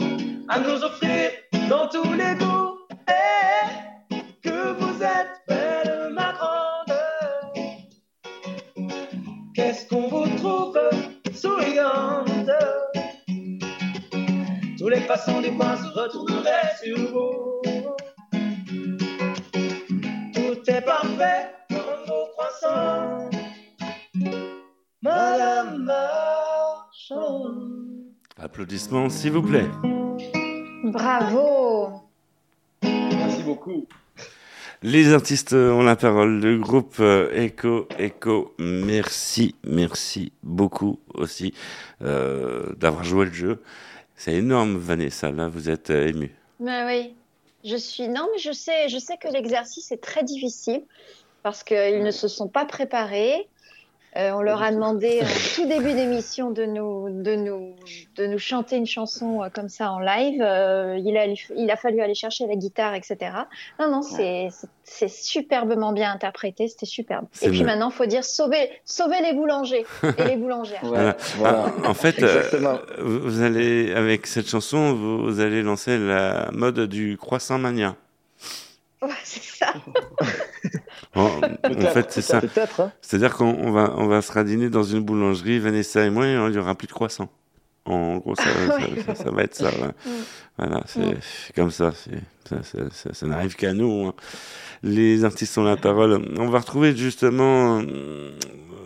[0.50, 1.32] à nous offrir
[1.70, 2.80] dans tous les goûts.
[3.10, 6.98] Eh, que vous êtes belle, ma grande.
[9.54, 10.80] Qu'est-ce qu'on vous trouve
[11.34, 12.52] souriante?
[14.80, 17.57] Tous les passants du coin se retourneraient sur vous.
[20.88, 23.30] Parfait comme vos croissants.
[25.02, 27.54] Madame Marchand.
[28.40, 29.68] Applaudissements, s'il vous plaît.
[30.86, 32.04] Bravo
[32.84, 33.86] Merci beaucoup.
[34.82, 36.40] Les artistes ont la parole.
[36.40, 41.54] Le groupe euh, Echo Echo, merci, merci beaucoup aussi
[42.04, 43.62] euh, d'avoir joué le jeu.
[44.16, 45.32] C'est énorme, Vanessa.
[45.32, 46.32] Là, vous êtes euh, ému.
[46.60, 47.16] Mais oui,
[47.68, 48.08] je suis.
[48.08, 50.84] Non, mais je sais, je sais que l'exercice est très difficile
[51.44, 53.48] parce qu'ils ne se sont pas préparés.
[54.18, 57.76] Euh, on leur a demandé en tout début d'émission de nous, de, nous,
[58.16, 60.42] de nous chanter une chanson euh, comme ça en live.
[60.42, 63.18] Euh, il, a, il a fallu aller chercher la guitare, etc.
[63.80, 67.26] Non, non, c'est superbement bien interprété, c'était superbe.
[67.42, 69.86] Et puis maintenant, il faut dire sauver, sauver les boulangers
[70.18, 70.80] et les boulangères.
[70.84, 71.16] Voilà.
[71.36, 71.66] voilà.
[71.84, 72.42] Ah, En fait, euh,
[73.00, 77.96] vous allez, avec cette chanson, vous, vous allez lancer la mode du croissant mania.
[79.02, 79.74] Ouais, c'est ça.
[81.16, 81.30] En,
[81.94, 82.42] fait, c'est ça.
[82.42, 82.92] peut-être, hein.
[83.02, 86.50] C'est-à-dire qu'on on va, on va se radiner dans une boulangerie, Vanessa et moi, il
[86.50, 87.30] n'y aura plus de croissant.
[87.86, 89.66] En gros, ça, ça, ça- ça va être ça.
[89.70, 89.92] ouais.
[90.58, 91.20] Voilà, c'est Mm.
[91.56, 91.92] comme ça.
[91.94, 94.08] c'est- Ça, ça- ça- ça n'arrive qu'à nous.
[94.08, 94.14] hein.
[94.84, 96.34] Les artistes ont la parole.
[96.40, 98.32] On va retrouver justement euh,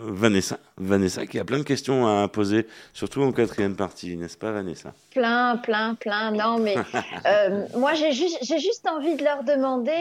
[0.03, 0.57] Vanessa.
[0.77, 4.93] Vanessa qui a plein de questions à poser, surtout en quatrième partie, n'est-ce pas, Vanessa?
[5.11, 6.31] Plein, plein, plein.
[6.31, 6.75] Non, mais
[7.27, 9.99] euh, moi, j'ai juste, j'ai juste envie de leur demander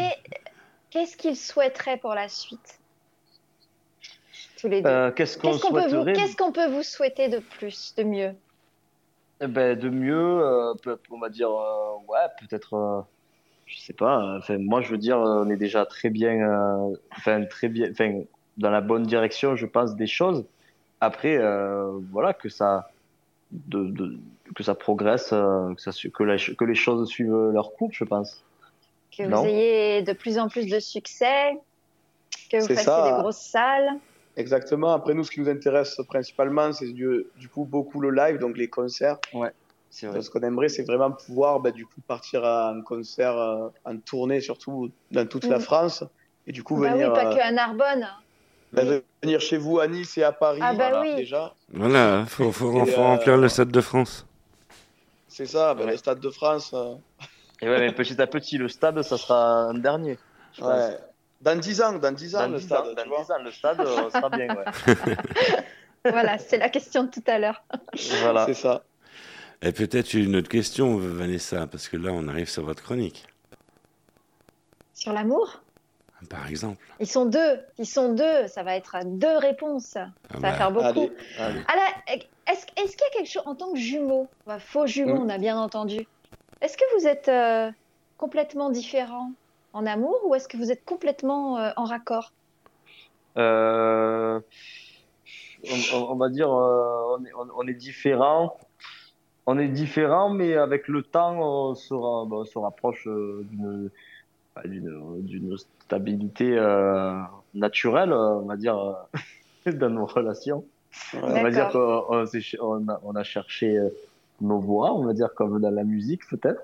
[0.90, 2.78] qu'est-ce qu'ils souhaiteraient pour la suite?
[4.60, 4.88] Tous les deux.
[4.88, 6.12] Euh, Qu'est-ce qu'on Qu'est-ce qu'on peut, vous- souhaiterait?
[6.12, 8.32] qu'est-ce qu'on peut vous souhaiter de plus, de mieux?
[9.42, 10.74] Eh ben, de mieux, euh,
[11.10, 13.00] on va dire, euh, ouais, peut-être, euh,
[13.66, 14.36] je sais pas.
[14.38, 18.20] Enfin, moi, je veux dire, on est déjà très bien, euh, enfin, très bien, enfin,
[18.60, 20.44] dans la bonne direction, je pense, des choses.
[21.00, 22.90] Après, euh, voilà, que ça,
[23.50, 24.18] de, de-
[24.54, 27.90] que ça progresse, euh, que, ça, su- que, la- que les choses suivent leur cours,
[27.92, 28.44] je pense.
[29.16, 29.42] Que Non.
[29.42, 31.52] vous ayez de plus en plus de succès,
[32.50, 33.04] que vous fassiez ça.
[33.16, 33.90] des grosses salles.
[34.36, 34.92] Exactement.
[34.92, 38.56] Après, nous, ce qui nous intéresse principalement, c'est du, du coup beaucoup le live, donc
[38.58, 39.18] les concerts.
[39.32, 39.50] Ouais,
[39.90, 40.20] c'est vrai.
[40.20, 44.40] Ce qu'on aimerait, c'est vraiment pouvoir bah, du coup partir en concert, euh, en tournée,
[44.40, 45.62] surtout dans toute la Mhm.
[45.62, 46.04] France.
[46.46, 48.06] Et du coup, Bah oui, venir, pas euh, que à Narbonne.
[48.72, 48.82] Bah,
[49.22, 51.16] venir chez vous à Nice et à Paris, Ah bah voilà, oui.
[51.16, 51.54] déjà.
[51.72, 54.26] Voilà, faut, faut, euh, remplir le Stade de France.
[55.28, 56.72] C'est ça, bah, le Stade de France.
[56.74, 56.94] euh,
[57.62, 60.18] Et ouais, mais petit à petit, le stade, ça sera un dernier.
[60.60, 60.98] ouais.
[61.40, 62.78] Dans 10 ans, dans 10 ans, Dans le 10 stade.
[62.80, 63.22] ans, tu dans vois.
[63.24, 64.64] 10 ans, le stade euh, sera bien, ouais.
[66.04, 67.62] Voilà, c'est la question de tout à l'heure.
[68.22, 68.44] Voilà.
[68.46, 68.82] C'est ça.
[69.62, 73.26] Et peut-être une autre question, Vanessa, parce que là, on arrive sur votre chronique,
[74.94, 75.62] Sur l'amour?
[76.28, 76.84] Par exemple.
[76.98, 77.60] Ils sont deux.
[77.78, 78.46] Ils sont deux.
[78.48, 79.84] Ça va être deux réponses.
[79.84, 81.08] Ça va bah, faire beaucoup.
[81.38, 81.48] Ah
[82.46, 84.26] est-ce qu'il y a quelque chose en tant que jumeau,
[84.58, 86.06] faux jumeau, on a bien entendu.
[86.60, 87.70] Est-ce que vous êtes euh,
[88.18, 89.32] complètement différents
[89.72, 92.32] en amour ou est-ce que vous êtes complètement euh, en raccord?
[93.38, 94.40] Euh,
[95.92, 98.56] on, va dire, euh, on est, on, on est différents.
[99.46, 103.46] On est différents, mais avec le temps, on se, ra- bah, on se rapproche euh,
[103.50, 103.90] d'une
[104.64, 107.20] d'une d'une stabilité euh,
[107.54, 110.64] naturelle, on va dire, euh, dans nos relations.
[111.14, 113.88] On va dire qu'on on, a, on a cherché euh,
[114.40, 116.62] nos voies, on va dire, comme dans la musique peut-être,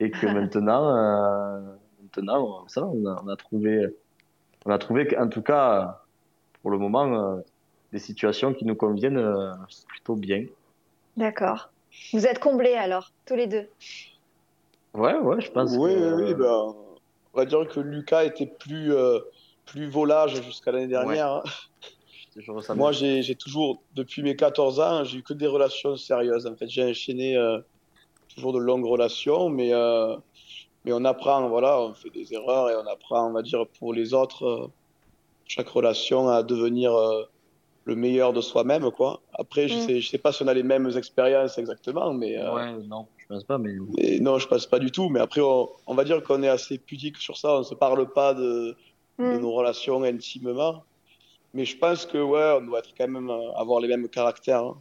[0.00, 1.60] et que maintenant, euh,
[2.02, 3.86] maintenant, ça, on a, on a trouvé,
[4.64, 6.02] on a trouvé qu'en tout cas,
[6.62, 7.40] pour le moment, euh,
[7.92, 9.52] des situations qui nous conviennent euh,
[9.88, 10.44] plutôt bien.
[11.16, 11.70] D'accord.
[12.12, 13.66] Vous êtes comblés alors, tous les deux?
[14.94, 16.14] Ouais, ouais, je pense Oui, que.
[16.14, 16.74] oui, oui, ben,
[17.38, 19.20] on va dire que Lucas était plus, euh,
[19.64, 21.28] plus volage jusqu'à l'année dernière.
[21.34, 21.42] hein.
[22.74, 22.90] Moi,
[23.22, 26.46] j'ai toujours, depuis mes 14 ans, j'ai eu que des relations sérieuses.
[26.48, 27.60] En fait, j'ai enchaîné euh,
[28.34, 30.16] toujours de longues relations, mais, euh,
[30.84, 33.92] mais on apprend, voilà, on fait des erreurs et on apprend, on va dire, pour
[33.94, 34.66] les autres, euh,
[35.46, 37.22] chaque relation à devenir euh,
[37.84, 39.22] le meilleur de soi-même, quoi.
[39.32, 39.80] Après, je Mm.
[39.80, 43.06] sais, je sais pas si on a les mêmes expériences exactement, mais, euh, Ouais, non,
[43.28, 43.74] je pense pas, mais.
[43.96, 45.08] mais non, je pense pas du tout.
[45.10, 47.58] Mais après, on, on va dire qu'on est assez pudique sur ça.
[47.58, 48.74] On se parle pas de,
[49.18, 49.38] de Mm.
[49.40, 50.84] nos relations intimement.
[51.54, 54.62] Mais je pense que ouais, on doit être quand même euh, avoir les mêmes caractères.
[54.64, 54.76] hein.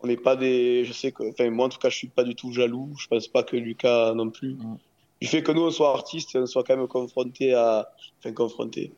[0.00, 0.84] On n'est pas des.
[0.84, 1.28] Je sais que.
[1.30, 2.90] Enfin, moi en tout cas, je suis pas du tout jaloux.
[2.98, 4.54] Je pense pas que Lucas non plus.
[4.54, 4.76] Mm.
[5.20, 7.90] Du fait que nous on soit artistes, on soit quand même confrontés à.
[8.20, 8.92] Enfin, confrontés.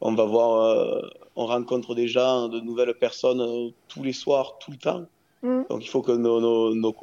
[0.00, 0.62] On va voir.
[0.62, 1.02] euh,
[1.36, 5.04] on rencontre des gens, de nouvelles personnes euh, tous les soirs, tout le temps.
[5.42, 5.62] Mm.
[5.70, 6.94] Donc il faut que nos, nos, nos,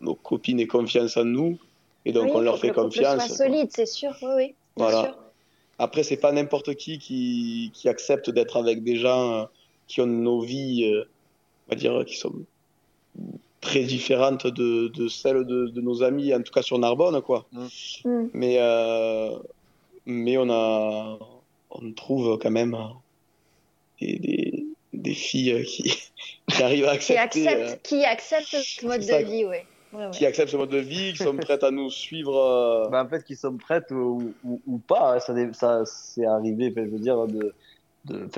[0.00, 1.58] nos copines aient confiance en nous.
[2.04, 3.26] Et donc Oui, on leur fait confiance.
[3.26, 4.12] soit solide, c'est sûr.
[4.22, 4.54] Oui, oui.
[4.76, 5.02] Voilà.
[5.02, 5.16] sûr.
[5.78, 9.44] Après, c'est pas n'importe qui, qui qui accepte d'être avec des gens euh,
[9.86, 11.04] qui ont nos vies, euh,
[11.66, 12.32] on va dire, qui sont
[13.60, 17.46] très différentes de, de celles de, de nos amis, en tout cas sur Narbonne, quoi.
[17.52, 18.26] Mm.
[18.32, 19.36] Mais, euh,
[20.06, 21.18] mais on a,
[21.70, 22.76] on trouve quand même
[24.00, 25.82] des, des, des filles qui,
[26.48, 29.58] qui arrivent à Qui accepter, euh, qui accepte ce mode de vie, oui.
[29.98, 30.10] Ouais, ouais.
[30.12, 32.36] qui acceptent ce mode de vie, qui sont prêtes à nous suivre.
[32.36, 36.24] euh, Bah, en fait, qu'ils sont prêtes ou, ou, ou pas, hein, ça, ça c'est
[36.24, 37.52] arrivé, je veux dire, de,
[38.04, 38.28] de,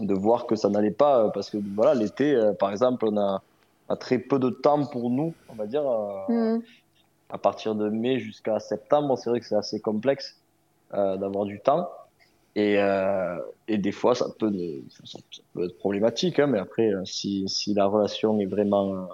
[0.00, 3.16] de voir que ça n'allait pas, euh, parce que voilà, l'été, euh, par exemple, on
[3.16, 3.42] a,
[3.88, 6.62] a très peu de temps pour nous, on va dire, euh, Mm.
[7.30, 10.40] à partir de mai jusqu'à septembre, c'est vrai que c'est assez complexe
[10.94, 11.88] euh, d'avoir du temps.
[12.56, 13.36] Et, euh,
[13.66, 14.52] et des fois, ça peut,
[14.90, 15.18] ça, ça
[15.52, 19.08] peut être problématique, hein, mais après, si, si la relation est vraiment,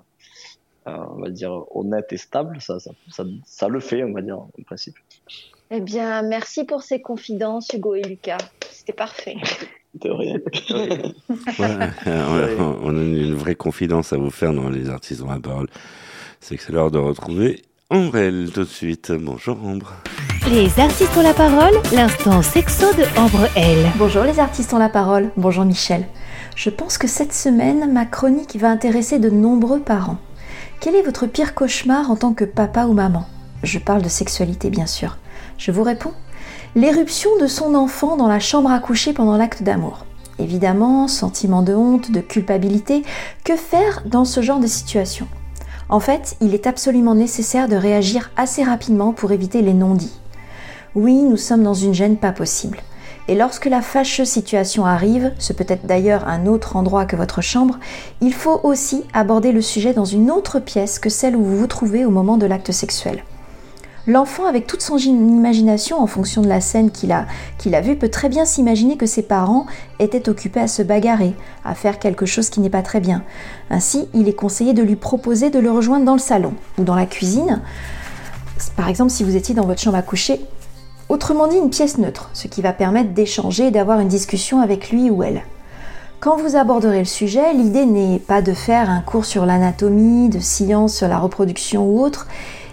[0.86, 4.38] on va dire, honnête et stable, ça, ça, ça, ça le fait, on va dire,
[4.38, 4.96] en principe.
[5.70, 8.38] Eh bien, merci pour ces confidences, Hugo et Lucas.
[8.70, 9.36] C'était parfait.
[9.94, 10.38] de rien.
[11.58, 15.30] Ouais, euh, on, on a une vraie confidence à vous faire dans les artistes dans
[15.30, 15.68] la parole.
[16.40, 19.12] C'est que c'est l'heure de retrouver Ambrelle tout de suite.
[19.12, 19.92] Bonjour Ambre.
[20.48, 23.78] Les artistes ont la parole, l'instant sexo de Ambre L.
[23.98, 26.06] Bonjour les artistes ont la parole, bonjour Michel.
[26.56, 30.18] Je pense que cette semaine, ma chronique va intéresser de nombreux parents.
[30.80, 33.26] Quel est votre pire cauchemar en tant que papa ou maman?
[33.62, 35.18] Je parle de sexualité bien sûr.
[35.58, 36.14] Je vous réponds
[36.74, 40.06] L'éruption de son enfant dans la chambre à coucher pendant l'acte d'amour.
[40.38, 43.02] Évidemment, sentiment de honte, de culpabilité,
[43.44, 45.28] que faire dans ce genre de situation?
[45.90, 50.18] En fait, il est absolument nécessaire de réagir assez rapidement pour éviter les non-dits.
[50.94, 52.80] Oui, nous sommes dans une gêne pas possible.
[53.30, 57.42] Et lorsque la fâcheuse situation arrive, ce peut être d'ailleurs un autre endroit que votre
[57.42, 57.78] chambre,
[58.20, 61.68] il faut aussi aborder le sujet dans une autre pièce que celle où vous vous
[61.68, 63.22] trouvez au moment de l'acte sexuel.
[64.08, 67.26] L'enfant, avec toute son imagination en fonction de la scène qu'il a,
[67.56, 69.66] qu'il a vue, peut très bien s'imaginer que ses parents
[70.00, 73.22] étaient occupés à se bagarrer, à faire quelque chose qui n'est pas très bien.
[73.70, 76.96] Ainsi, il est conseillé de lui proposer de le rejoindre dans le salon ou dans
[76.96, 77.62] la cuisine.
[78.74, 80.40] Par exemple, si vous étiez dans votre chambre à coucher,
[81.10, 84.90] autrement dit une pièce neutre, ce qui va permettre d'échanger et d'avoir une discussion avec
[84.90, 85.42] lui ou elle.
[86.20, 90.38] Quand vous aborderez le sujet, l'idée n'est pas de faire un cours sur l'anatomie, de
[90.38, 92.28] science sur la reproduction ou autre,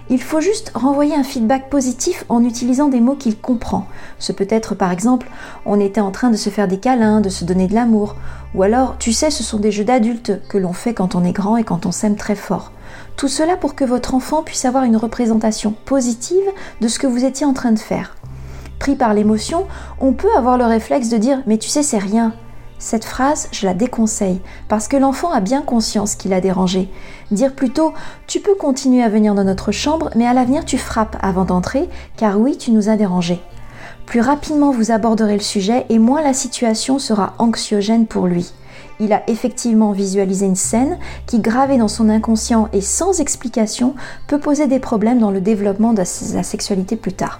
[0.09, 3.87] il faut juste renvoyer un feedback positif en utilisant des mots qu'il comprend.
[4.19, 5.27] Ce peut être par exemple
[5.65, 8.15] on était en train de se faire des câlins, de se donner de l'amour,
[8.53, 11.33] ou alors tu sais ce sont des jeux d'adultes que l'on fait quand on est
[11.33, 12.71] grand et quand on s'aime très fort.
[13.17, 16.37] Tout cela pour que votre enfant puisse avoir une représentation positive
[16.81, 18.15] de ce que vous étiez en train de faire.
[18.79, 19.65] Pris par l'émotion,
[19.99, 22.33] on peut avoir le réflexe de dire mais tu sais c'est rien.
[22.79, 26.89] Cette phrase, je la déconseille, parce que l'enfant a bien conscience qu'il a dérangé.
[27.31, 27.93] Dire plutôt
[28.27, 31.89] Tu peux continuer à venir dans notre chambre, mais à l'avenir tu frappes avant d'entrer,
[32.17, 33.39] car oui, tu nous as dérangé.
[34.05, 38.53] Plus rapidement vous aborderez le sujet, et moins la situation sera anxiogène pour lui.
[38.99, 43.95] Il a effectivement visualisé une scène qui, gravée dans son inconscient et sans explication,
[44.27, 47.39] peut poser des problèmes dans le développement de sa sexualité plus tard.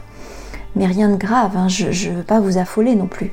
[0.77, 3.31] Mais rien de grave, hein, je ne veux pas vous affoler non plus.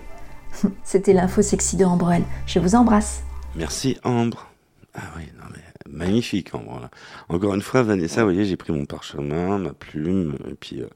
[0.85, 2.23] C'était l'info sexy de Ambrelle.
[2.47, 3.23] Je vous embrasse.
[3.55, 4.47] Merci Ambre.
[4.95, 5.61] Ah oui, non mais
[5.93, 6.81] magnifique Ambre.
[6.81, 6.91] Là.
[7.29, 10.87] Encore une fois, Vanessa, vous voyez, j'ai pris mon parchemin, ma plume, et puis euh,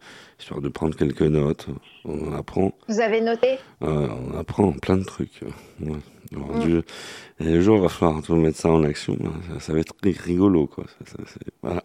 [0.40, 1.66] histoire de prendre quelques notes.
[2.06, 2.72] On en apprend.
[2.88, 3.58] Vous avez noté?
[3.82, 5.42] Euh, on apprend plein de trucs.
[5.80, 5.92] Ouais.
[6.30, 6.60] Mm.
[6.60, 6.84] Dieu.
[7.40, 9.16] Et le jour, il va falloir tout mettre ça en action.
[9.52, 10.84] Ça, ça va être ri- rigolo, quoi.
[11.04, 11.82] Ça, ça, c'est- voilà.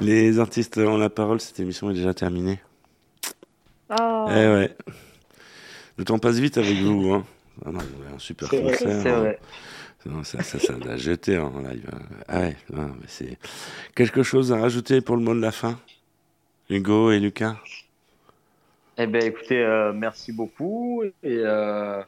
[0.00, 1.40] Les artistes ont la parole.
[1.40, 2.58] Cette émission est déjà terminée.
[3.90, 4.26] Oh.
[4.30, 4.76] Eh ouais.
[5.96, 7.12] Le temps passe vite avec vous.
[7.12, 7.24] Hein.
[7.64, 9.02] Ah non, vous avez un super C'est vrai, concert.
[9.02, 9.20] c'est hein.
[9.20, 9.38] vrai.
[10.04, 11.88] Non, ça, ça, ça l'a jeté en live.
[12.28, 13.38] Ah ouais, non, mais c'est
[13.94, 15.80] quelque chose à rajouter pour le mot de la fin?
[16.70, 17.56] Hugo et Lucas?
[18.98, 21.02] Eh ben, écoutez, euh, merci beaucoup.
[21.04, 22.02] Et, euh,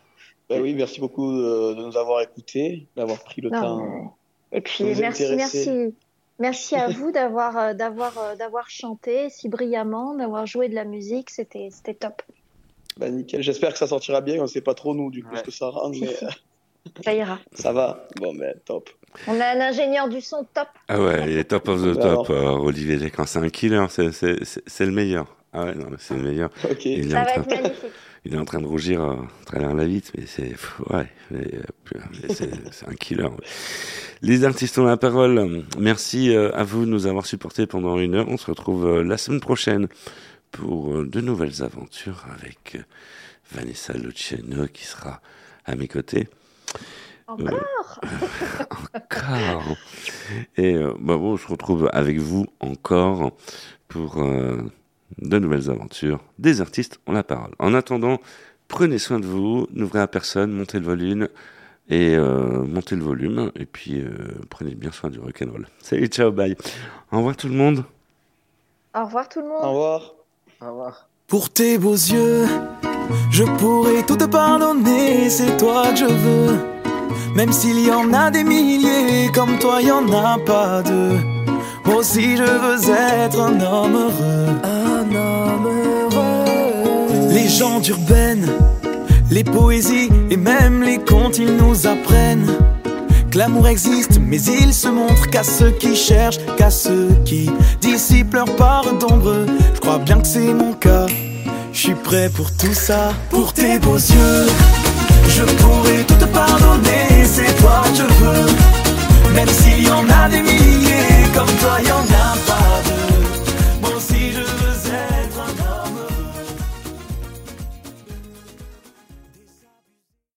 [0.48, 4.16] Ben oui, merci beaucoup de, de nous avoir écoutés, d'avoir pris le Non, temps.
[4.52, 5.94] Et puis merci, merci,
[6.38, 10.84] merci à vous d'avoir, euh, d'avoir, euh, d'avoir chanté si brillamment, d'avoir joué de la
[10.84, 11.30] musique.
[11.30, 12.22] C'était, c'était top.
[12.98, 13.42] Ben nickel.
[13.42, 14.42] J'espère que ça sortira bien.
[14.42, 16.08] On sait pas trop nous du coup ce que ça rend, mais
[17.04, 17.38] Ça ira.
[17.52, 18.08] ça va.
[18.16, 18.88] Bon ben top.
[19.26, 20.68] On a un ingénieur du son top.
[20.88, 23.26] Ah ouais, il est top of the top, euh, Olivier Descamps.
[23.26, 25.36] C'est un killer, c'est- c'est c'est- c'est le meilleur.
[25.52, 26.50] Ah ouais, non, mais c'est le meilleur.
[26.64, 26.84] Ok.
[26.86, 27.90] Il est Ça va être magnifique.
[28.28, 30.54] Il est en train de rougir euh, à travers la vitre, mais c'est
[30.90, 31.62] ouais, euh,
[32.28, 33.24] c'est un killer.
[33.24, 33.30] ouais.
[34.20, 35.64] Les artistes ont la parole.
[35.78, 38.28] Merci euh, à vous de nous avoir supportés pendant une heure.
[38.28, 39.88] On se retrouve la semaine prochaine
[40.50, 42.76] pour de nouvelles aventures avec
[43.50, 45.22] Vanessa Luciano qui sera
[45.64, 46.28] à mes côtés.
[47.26, 48.00] Encore
[48.94, 49.76] Encore.
[50.56, 53.32] Et euh, bah bon, on se retrouve avec vous encore
[53.88, 54.58] pour euh,
[55.16, 56.20] de nouvelles aventures.
[56.38, 57.52] Des artistes ont la parole.
[57.58, 58.18] En attendant,
[58.68, 61.28] prenez soin de vous, n'ouvrez à personne, montez le volume
[61.88, 64.10] et euh, montez le volume et puis euh,
[64.50, 65.66] prenez bien soin du rock'n'roll.
[65.82, 66.56] Salut, ciao, bye.
[67.10, 67.84] Au revoir tout le monde.
[68.94, 69.64] Au revoir tout le monde.
[69.64, 70.14] Au revoir.
[70.60, 71.08] au revoir.
[71.26, 72.46] Pour tes beaux yeux,
[73.30, 76.78] je pourrais tout te pardonner, c'est toi que je veux.
[77.34, 81.18] Même s'il y en a des milliers, comme toi y en a pas deux.
[81.84, 82.90] Moi aussi je veux
[83.24, 84.46] être un homme heureux.
[84.64, 87.28] Un homme heureux.
[87.32, 88.48] Les gens d'urbaine,
[89.30, 92.54] les poésies et même les contes, ils nous apprennent.
[93.30, 97.50] Que l'amour existe, mais il se montre qu'à ceux qui cherchent, qu'à ceux qui
[97.80, 99.44] dissipent leur part d'ombre.
[99.74, 101.06] Je crois bien que c'est mon cas.
[101.72, 104.46] Je suis prêt pour tout ça, pour tes beaux yeux.
[105.28, 108.48] Je pourrais tout te pardonner, c'est toi que je veux.
[111.38, 112.27] 动作要慢